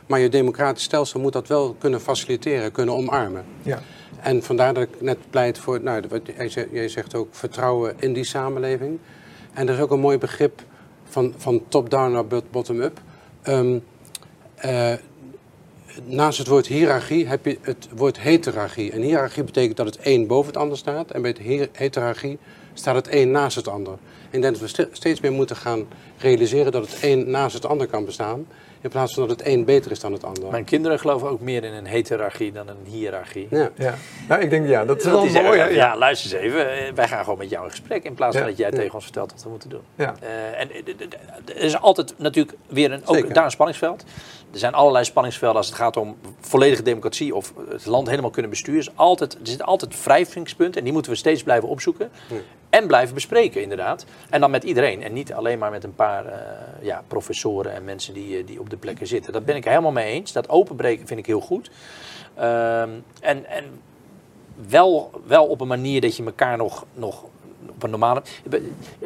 [0.07, 3.45] Maar je democratisch stelsel moet dat wel kunnen faciliteren, kunnen omarmen.
[3.63, 3.83] Ja.
[4.21, 6.21] En vandaar dat ik net pleit voor, nou, wat
[6.73, 8.99] jij, zegt, ook, vertrouwen in die samenleving.
[9.53, 10.63] En er is ook een mooi begrip
[11.05, 13.01] van, van top-down naar bot- bottom-up.
[13.43, 13.79] Ehm,
[14.61, 14.93] eh,
[16.05, 18.93] naast het woord hiërarchie heb je het woord heterarchie.
[18.93, 21.11] En hiërarchie betekent dat het een boven het ander staat.
[21.11, 22.39] En bij hier- heterarchie
[22.75, 23.93] staat het een naast het ander.
[24.31, 25.87] Ik denk dat we ste- steeds meer moeten gaan
[26.19, 28.47] realiseren dat het een naast het ander kan bestaan.
[28.83, 30.51] In plaats van dat het een beter is dan het ander.
[30.51, 33.47] Mijn kinderen geloven ook meer in een heterarchie dan een hiërarchie.
[33.51, 33.71] Ja.
[33.75, 33.95] Ja.
[34.29, 35.59] Nou, ik denk, ja, dat is Dat wel zeggen, mooi.
[35.59, 35.67] hè?
[35.69, 36.71] ja, luister eens even.
[36.87, 38.05] eh, Wij gaan gewoon met jou in gesprek.
[38.05, 38.77] In plaats van dat jij Ja.
[38.77, 39.81] tegen ons vertelt wat we moeten doen.
[39.95, 40.15] Ja.
[40.21, 40.95] Eh, en eh,
[41.49, 43.33] er is altijd natuurlijk weer een, ook Zeker.
[43.35, 44.05] daar een spanningsveld.
[44.53, 48.51] Er zijn allerlei spanningsvelden als het gaat om volledige democratie of het land helemaal kunnen
[48.51, 48.81] besturen.
[48.81, 52.11] Is altijd, er zitten altijd wrijvingspunten en die moeten we steeds blijven opzoeken.
[52.71, 54.05] En blijven bespreken, inderdaad.
[54.31, 55.03] En dan met iedereen.
[55.03, 56.39] En niet alleen maar met een paar eh,
[56.81, 59.33] ja, professoren en mensen die, eh, die op de plekken zitten.
[59.33, 60.33] Dat ben ik helemaal mee eens.
[60.33, 61.71] Dat openbreken vind ik heel goed.
[62.35, 62.91] Ehm,
[63.21, 63.65] en, en
[64.69, 67.25] wel, wel op een manier dat je elkaar nog, nog
[67.69, 68.23] op een normale.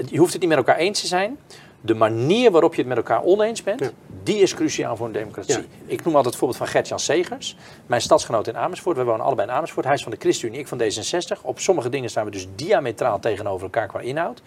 [0.08, 1.38] Je hoeft het niet met elkaar eens te zijn.
[1.84, 3.90] De manier waarop je het met elkaar oneens bent, Ja.
[4.22, 5.54] die is cruciaal voor een democratie.
[5.54, 5.62] Ja.
[5.86, 7.56] Ik noem altijd het voorbeeld van Gert-Jan Segers,
[7.86, 8.96] mijn stadsgenoot in Amersfoort.
[8.96, 9.86] We wonen allebei in Amersfoort.
[9.86, 11.40] Hij is van de ChristenUnie, ik van D66.
[11.42, 14.42] Op sommige dingen staan we dus diametraal tegenover elkaar qua inhoud.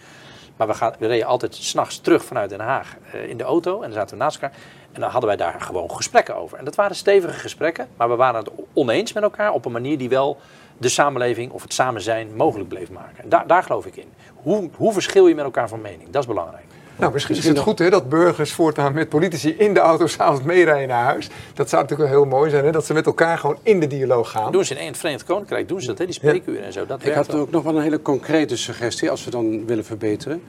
[0.55, 3.75] Maar we, gaan, we reden altijd s'nachts terug vanuit Den Haag eh, in de auto.
[3.75, 4.57] En dan zaten we naast elkaar.
[4.91, 6.57] En dan hadden wij daar gewoon gesprekken over.
[6.57, 7.87] En dat waren stevige gesprekken.
[7.97, 10.37] Maar we waren het oneens met elkaar op een manier die wel
[10.77, 13.23] de samenleving of het samen zijn mogelijk bleef maken.
[13.23, 14.13] En daar, daar geloof ik in.
[14.35, 16.09] Hoe, hoe verschil je met elkaar van mening?
[16.09, 16.65] Dat is belangrijk.
[16.97, 20.43] Nou, misschien is het goed hè, dat burgers voortaan met politici in de auto s'avonds
[20.43, 21.29] meerijden naar huis.
[21.53, 23.87] Dat zou natuurlijk wel heel mooi zijn, hè, dat ze met elkaar gewoon in de
[23.87, 24.51] dialoog gaan.
[24.51, 26.05] Doen ze in het Verenigd Koninkrijk, doen ze dat, hè?
[26.05, 26.85] die spreekuren en zo.
[26.85, 27.39] Dat Ik had wel.
[27.39, 30.41] ook nog wel een hele concrete suggestie, als we dan willen verbeteren.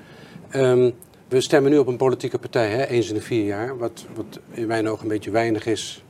[0.51, 0.91] Ehm,
[1.29, 3.79] we stemmen nu op een politieke partij, hè, eens in de vier jaar.
[3.79, 6.05] Wat, wat in mijn ogen een beetje weinig is,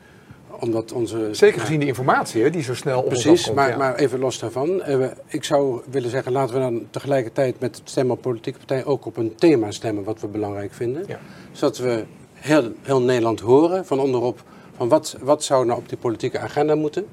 [0.61, 1.29] omdat onze...
[1.33, 3.77] Zeker gezien de informatie hè, die zo snel op Precies, afkomt, maar, ja.
[3.77, 4.83] maar even los daarvan.
[4.83, 8.85] Eh, ik zou willen zeggen, laten we dan tegelijkertijd met het stemmen op politieke partij
[8.85, 11.05] ook op een thema stemmen wat we belangrijk vinden.
[11.07, 11.19] Ja.
[11.53, 12.05] Zodat we
[12.35, 14.43] heel, heel Nederland horen van onderop
[14.77, 17.07] van wat, wat zou nou op die politieke agenda moeten.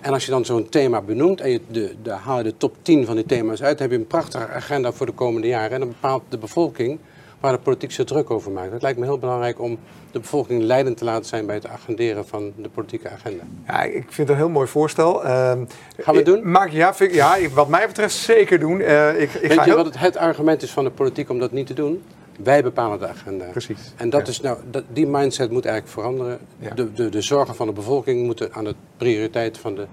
[0.00, 2.76] En als je dan zo'n thema benoemt en je de, de, haal je de top
[2.82, 5.70] 10 van die thema's uit, dan heb je een prachtige agenda voor de komende jaren.
[5.70, 6.98] En dan bepaalt de bevolking
[7.42, 8.72] waar de politiek zich druk over maakt.
[8.72, 9.78] Het lijkt me heel belangrijk om
[10.10, 13.42] de bevolking leidend te laten zijn bij het agenderen van de politieke agenda.
[13.66, 15.24] Ja, ik vind het een heel mooi voorstel.
[15.24, 15.64] Ehm,
[15.98, 16.50] Gaan we het doen?
[16.50, 18.80] Maak, ja, vind ja, wat mij betreft zeker doen.
[18.80, 21.30] Eh, ik, ik Weet ga je heel- wat het, het argument is van de politiek
[21.30, 22.02] om dat niet te doen?
[22.42, 23.44] Wij bepalen de agenda.
[23.44, 23.92] Precies.
[23.96, 24.32] En dat Ja.
[24.32, 26.38] is nou, dat, die mindset moet eigenlijk veranderen.
[26.58, 26.70] Ja.
[26.74, 29.86] De, de, de zorgen van de bevolking moeten aan de prioriteit van de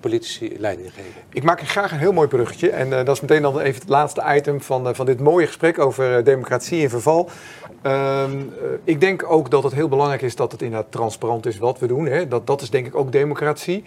[0.00, 1.20] politici leiding geven.
[1.32, 2.70] Ik maak graag een heel mooi bruggetje.
[2.70, 5.46] En eh, dat is meteen dan even het laatste item van, eh, van dit mooie
[5.46, 7.30] gesprek over eh, democratie in verval.
[7.82, 11.58] Ehm, eh, ik denk ook dat het heel belangrijk is dat het inderdaad transparant is
[11.58, 12.06] wat we doen.
[12.06, 12.28] Hè.
[12.28, 13.84] Dat, dat is denk ik ook democratie.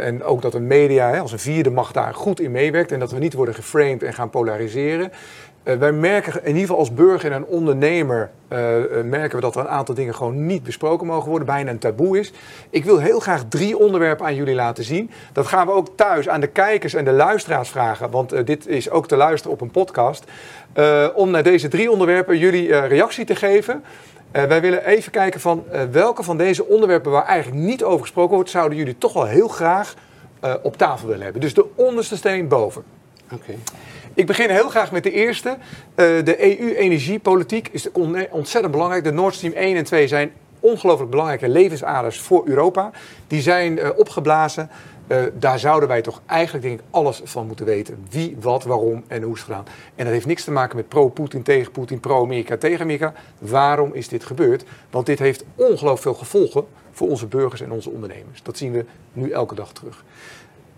[0.00, 2.92] En ook dat de media hè, als een vierde macht daar goed in meewerkt.
[2.92, 5.12] En dat we niet worden geframed en gaan polariseren.
[5.64, 9.54] Eh, wij merken in ieder geval als burger en ondernemer eh, eh, merken we dat
[9.54, 12.32] er een aantal dingen gewoon niet besproken mogen worden, bijna een taboe is.
[12.70, 15.10] Ik wil heel graag drie onderwerpen aan jullie laten zien.
[15.32, 18.90] Dat gaan we ook thuis aan de kijkers en de luisteraars vragen, want dit is
[18.90, 20.24] ook te luisteren op een podcast.
[21.14, 23.84] Om naar deze drie onderwerpen jullie reactie te geven.
[24.30, 28.50] Wij willen even kijken van welke van deze onderwerpen waar eigenlijk niet over gesproken wordt,
[28.50, 29.94] zouden jullie toch wel heel graag
[30.62, 31.40] op tafel willen hebben.
[31.40, 32.84] Dus de onderste steen boven.
[33.32, 33.54] Oké.
[34.14, 35.48] Ik begin heel graag met de eerste.
[35.48, 39.04] Eh, de EU-energiepolitiek is on- ontzettend belangrijk.
[39.04, 42.90] De Nord Stream 1 en 2 zijn ongelooflijk belangrijke levensaders voor Europa.
[43.26, 44.70] Die zijn eh, opgeblazen.
[45.06, 48.06] Eh, daar zouden wij toch eigenlijk denk ik alles van moeten weten.
[48.10, 49.64] Wie, wat, waarom en hoe is het gedaan.
[49.94, 53.12] En dat heeft niks te maken met pro-Poetin, tegen Poetin, pro-Amerika, tegen Amerika.
[53.38, 54.64] Waarom is dit gebeurd?
[54.90, 58.42] Want dit heeft ongelooflijk veel gevolgen voor onze burgers en onze ondernemers.
[58.42, 60.04] Dat zien we nu elke dag terug.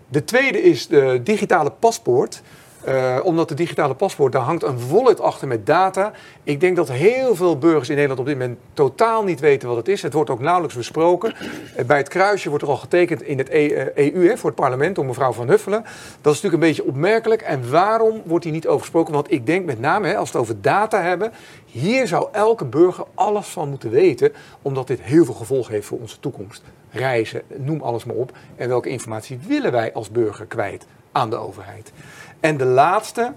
[0.07, 2.41] De tweede is de digitale paspoort.
[2.87, 6.11] Eh, omdat de digitale paspoort, daar hangt een wallet achter met data.
[6.43, 9.77] Ik denk dat heel veel burgers in Nederland op dit moment totaal niet weten wat
[9.77, 10.01] het is.
[10.01, 11.33] Het wordt ook nauwelijks besproken.
[11.75, 14.49] Eh, bij het kruisje wordt er al getekend in het E- eh, EU, hè, voor
[14.49, 15.81] het parlement, door mevrouw Van Huffelen.
[16.21, 17.41] Dat is natuurlijk een beetje opmerkelijk.
[17.41, 19.13] En waarom wordt hier niet over gesproken?
[19.13, 21.31] Want ik denk met name, hè, als we het over data hebben,
[21.65, 24.31] hier zou elke burger alles van moeten weten.
[24.61, 26.63] Omdat dit heel veel gevolgen heeft voor onze toekomst.
[26.91, 28.31] Reizen, noem alles maar op.
[28.55, 31.91] En welke informatie willen wij als burger kwijt aan de overheid?
[32.39, 33.31] En de laatste,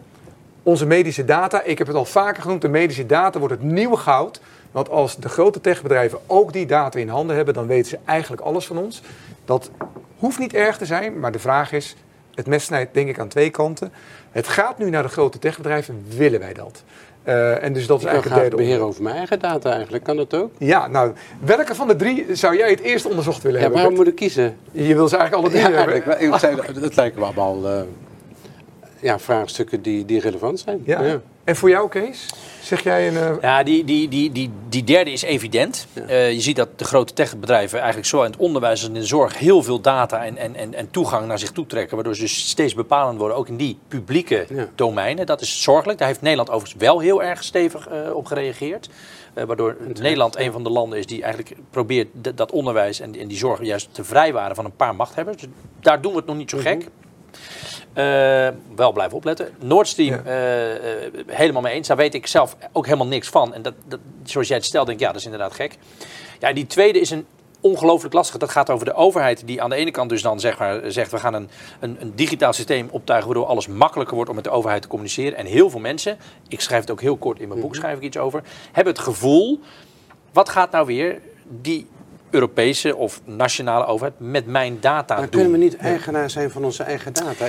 [0.62, 1.62] onze medische data.
[1.62, 4.40] Ik heb het al vaker genoemd, de medische data wordt het nieuwe goud.
[4.70, 8.42] Want als de grote techbedrijven ook die data in handen hebben, dan weten ze eigenlijk
[8.42, 9.02] alles van ons.
[9.44, 9.70] Dat
[10.18, 11.96] hoeft niet erg te zijn, maar de vraag is,
[12.34, 13.92] het mes snijdt denk ik aan twee kanten.
[14.30, 16.82] Het gaat nu naar de grote techbedrijven, willen wij dat?
[17.24, 20.04] Uh, en dus dat is ik eigenlijk het derde beheer over mijn eigen data eigenlijk.
[20.04, 20.50] Kan dat ook?
[20.58, 23.80] Ja, nou, welke van de drie zou jij het eerst onderzocht willen ja, hebben?
[23.80, 24.56] waarom moet ik kiezen?
[24.72, 25.96] Je wil ze eigenlijk alle drie ja, hebben.
[25.96, 27.80] Ik, ik zei, dat lijken me allemaal uh,
[29.00, 30.82] ja, vraagstukken die, die relevant zijn.
[30.84, 31.02] Ja.
[31.02, 31.20] ja.
[31.44, 32.26] En voor jou, Kees?
[32.62, 33.14] Zeg jij een.
[33.14, 33.30] Uh...
[33.40, 35.86] Ja, die, die, die, die, die derde is evident.
[35.92, 36.02] Ja.
[36.02, 39.06] Uh, je ziet dat de grote techbedrijven eigenlijk zowel in het onderwijs als in de
[39.06, 41.94] zorg heel veel data en, en, en, en toegang naar zich toe trekken.
[41.94, 44.68] Waardoor ze dus steeds bepalend worden, ook in die publieke ja.
[44.74, 45.26] domeinen.
[45.26, 45.98] Dat is zorgelijk.
[45.98, 48.88] Daar heeft Nederland overigens wel heel erg stevig uh, op gereageerd.
[49.34, 53.38] waardoor Nederland een van de landen is die eigenlijk probeert dat onderwijs en, en die
[53.38, 55.36] zorg juist te vrijwaren van een paar machthebbers.
[55.36, 55.48] Dus
[55.80, 56.88] daar doen we het nog niet zo gek.
[57.94, 59.48] Uh, wel blijven opletten.
[59.58, 60.30] Nord Stream, ja.
[60.30, 61.88] uh, uh, helemaal mee eens.
[61.88, 63.54] Daar weet ik zelf ook helemaal niks van.
[63.54, 65.76] En dat, dat, zoals jij het stelt, denk ik, ja, dat is inderdaad gek.
[66.38, 67.26] Ja, die tweede is een
[67.60, 68.38] ongelooflijk lastige.
[68.38, 71.10] Dat gaat over de overheid die aan de ene kant dus dan zeg maar, zegt...
[71.10, 73.28] we gaan een, een, een digitaal systeem optuigen...
[73.28, 75.38] waardoor alles makkelijker wordt om met de overheid te communiceren.
[75.38, 76.18] En heel veel mensen,
[76.48, 78.42] ik schrijf het ook heel kort in mijn boek, schrijf ik iets over...
[78.72, 79.60] hebben het gevoel,
[80.32, 81.86] wat gaat nou weer die
[82.30, 85.30] Europese of nationale overheid met mijn data maar doen.
[85.30, 87.48] kunnen we niet eigenaar zijn van onze eigen data?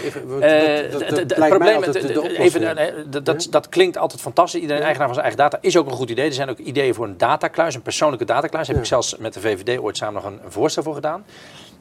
[3.50, 4.62] Dat, klinkt altijd fantastisch.
[4.62, 4.88] Iedereen ja.
[4.88, 6.26] eigenaar van zijn eigen data is ook een goed idee.
[6.26, 8.68] Er zijn ook ideeën voor een datakluis, een persoonlijke datakluis.
[8.68, 8.82] Daar ja.
[8.82, 11.26] heb ik zelfs met de VVD ooit samen nog een, voorstel voor gedaan.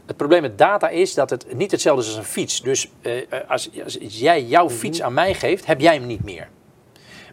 [0.07, 2.62] Het probleem met data is dat het niet hetzelfde is als een fiets.
[2.62, 3.12] Dus uh,
[3.48, 4.74] als, als, jij jouw Mhm.
[4.74, 6.48] fiets aan mij geeft, heb jij hem niet meer.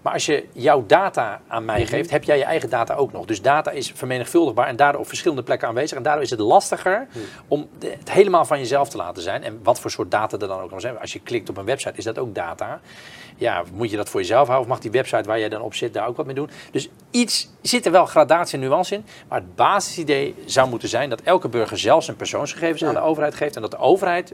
[0.02, 1.88] Maar als je jouw data aan mij Mhm.
[1.88, 3.26] geeft, heb jij je eigen data ook nog.
[3.26, 5.98] Dus data is vermenigvuldigbaar en daardoor op verschillende plekken aanwezig.
[5.98, 7.20] En daardoor is het lastiger Mhm.
[7.48, 9.44] om het helemaal van jezelf te laten zijn.
[9.44, 11.00] En wat voor soort data er dan ook kan zijn.
[11.00, 12.80] Als je klikt op een website, is dat ook data.
[13.40, 14.60] Ja, moet je dat voor jezelf houden?
[14.68, 16.50] Of mag die website waar jij dan op zit daar ook wat mee doen?
[16.72, 19.06] Dus iets zit er wel gradatie en nuance in.
[19.28, 23.36] Maar het basisidee zou moeten zijn dat elke burger zelf zijn persoonsgegevens aan de overheid
[23.36, 23.56] geeft.
[23.56, 24.34] En dat de overheid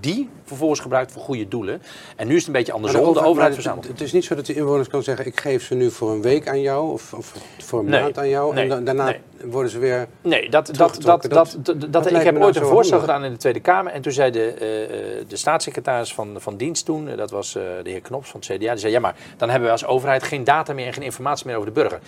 [0.00, 1.82] die vervolgens gebruikt voor goede doelen.
[2.16, 3.00] En nu is het een beetje andersom.
[3.00, 3.88] De, overheid, overheid verzamelt.
[3.88, 6.22] Het is niet zo dat de inwoners kan zeggen: ik geef ze nu voor een
[6.22, 8.54] week aan jou of, of voor een nee, maand aan jou.
[8.54, 9.20] Nee, en daarna nee.
[9.44, 10.06] Worden ze weer.
[10.22, 11.58] Nee, dat, dat, dat, dat,
[11.88, 13.92] dat, ik heb ooit een voorstel gedaan in de Tweede Kamer.
[13.92, 17.80] En toen zei de, uh, de staatssecretaris van, van dienst toen, uh, dat was de
[17.84, 20.44] heer Knops van het CDA, die zei: ja, maar dan hebben we als overheid geen
[20.44, 22.00] data meer en geen informatie meer over de burger.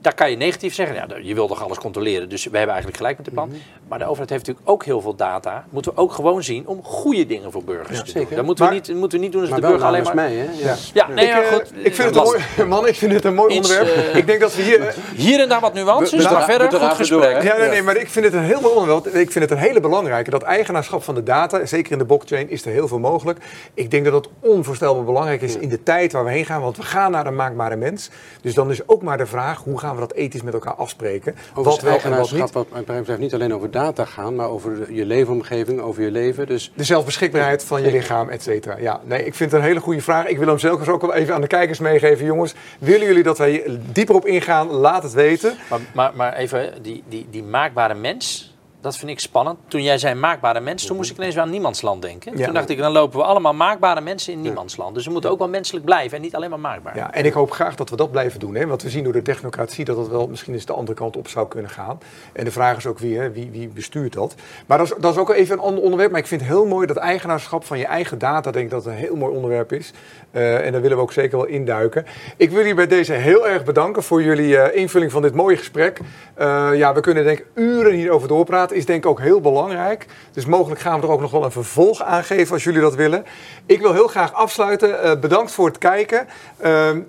[0.00, 2.96] Daar kan je negatief zeggen, ja, je wil toch alles controleren, dus we hebben eigenlijk
[2.96, 3.48] gelijk met het plan.
[3.48, 3.62] Mm -hmm.
[3.88, 5.64] Maar de overheid heeft natuurlijk ook heel veel data.
[5.70, 8.28] Moeten we ook gewoon zien om goede dingen voor burgers ja, te zeker.
[8.28, 8.36] doen.
[8.36, 10.14] Dat moeten, maar, we niet, moeten we niet doen als de burger alleen maar...
[10.14, 10.48] Mij, hè?
[10.68, 11.72] Ja, ja nee, ik, ja, goed.
[11.76, 14.08] ik vind het een mooi, man, ik vind het een mooi Iets, onderwerp.
[14.08, 14.94] uh, ik denk dat we hier...
[15.14, 17.20] Hier en daar wat nuances, we, maar verder goed gesprek.
[17.20, 19.06] Door, ja, nee, nee, maar ik vind het een heel onderwerp.
[19.06, 20.30] Ik vind het een hele belangrijke.
[20.30, 23.38] Dat eigenaarschap van de data, zeker in de blockchain, is er heel veel mogelijk.
[23.74, 26.60] Ik denk dat het onvoorstelbaar belangrijk is in de tijd waar we heen gaan.
[26.60, 28.10] Want we gaan naar een maakbare mens.
[28.40, 31.34] Dus dan is ook maar de vraag, hoe gaan we dat ethisch met elkaar afspreken?
[31.54, 32.52] Over wat wel en wat niet.
[32.52, 36.46] Wat betreft niet alleen over data gaan, maar over je leefomgeving, over je leven.
[36.46, 36.72] Dus...
[36.74, 38.76] De zelfbeschikbaarheid van je lichaam, et cetera.
[38.78, 40.26] Ja, nee, ik vind het een hele goede vraag.
[40.26, 42.24] Ik wil hem zelfs ook wel even aan de kijkers meegeven.
[42.24, 44.70] Jongens, willen jullie dat wij dieper op ingaan?
[44.70, 45.54] Laat het weten.
[45.70, 48.50] Maar, maar, maar even, die, die, die maakbare mens,
[48.86, 49.58] dat vind ik spannend.
[49.68, 52.38] Toen jij zei maakbare mens, toen moest ik ineens weer aan niemandsland denken.
[52.38, 52.44] Ja.
[52.44, 54.94] Toen dacht ik, dan lopen we allemaal maakbare mensen in niemandsland.
[54.94, 56.96] Dus we moeten ook wel menselijk blijven en niet alleen maar maakbaar.
[56.96, 58.54] Ja, en ik hoop graag dat we dat blijven doen.
[58.54, 58.66] Hè?
[58.66, 61.28] Want we zien door de technocratie dat het wel misschien eens de andere kant op
[61.28, 61.98] zou kunnen gaan.
[62.32, 63.30] En de vraag is ook wie, hè?
[63.30, 64.34] wie, wie bestuurt dat.
[64.66, 66.10] Maar dat is, dat is ook even een ander onderwerp.
[66.10, 68.84] Maar ik vind het heel mooi dat eigenaarschap van je eigen data, denk ik dat
[68.84, 69.92] het een heel mooi onderwerp is.
[70.32, 72.06] Uh, en daar willen we ook zeker wel induiken.
[72.36, 75.56] Ik wil jullie bij deze heel erg bedanken voor jullie uh, invulling van dit mooie
[75.56, 75.98] gesprek.
[76.38, 78.75] Uh, ja, we kunnen denk ik uren hierover doorpraten.
[78.76, 80.06] Is denk ik ook heel belangrijk.
[80.32, 82.94] Dus mogelijk gaan we er ook nog wel een vervolg aan geven als jullie dat
[82.94, 83.24] willen.
[83.66, 85.20] Ik wil heel graag afsluiten.
[85.20, 86.26] bedankt voor het kijken.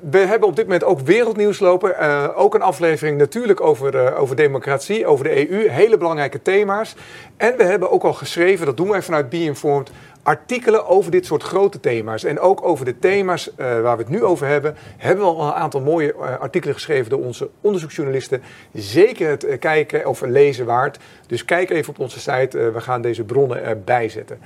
[0.10, 2.36] we hebben op dit moment ook wereldnieuws lopen.
[2.36, 5.70] ook een aflevering natuurlijk over, over democratie, over de EU.
[5.70, 6.96] Hele belangrijke thema's.
[7.38, 9.92] En we hebben ook al geschreven, dat doen wij vanuit Be Informed
[10.28, 12.24] artikelen over dit soort grote thema's.
[12.24, 15.48] En ook over de thema's uh, waar we het nu over hebben, hebben we al
[15.48, 18.42] een aantal mooie uh, artikelen geschreven door onze onderzoeksjournalisten.
[18.74, 21.00] Zeker het uh, kijken of lezen waard.
[21.28, 24.40] Dus kijk even op onze site, we gaan deze bronnen erbij zetten.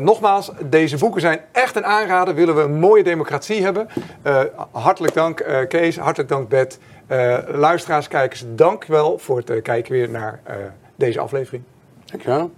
[0.00, 2.34] nogmaals, deze boeken zijn echt een aanrader.
[2.34, 3.88] Willen we een mooie democratie hebben?
[4.70, 6.78] hartelijk dank Kees, hartelijk dank Bert.
[7.46, 10.40] luisteraars, kijkers, dank wel voor het kijken weer naar
[10.96, 11.62] deze aflevering.
[12.04, 12.50] Dankjewel.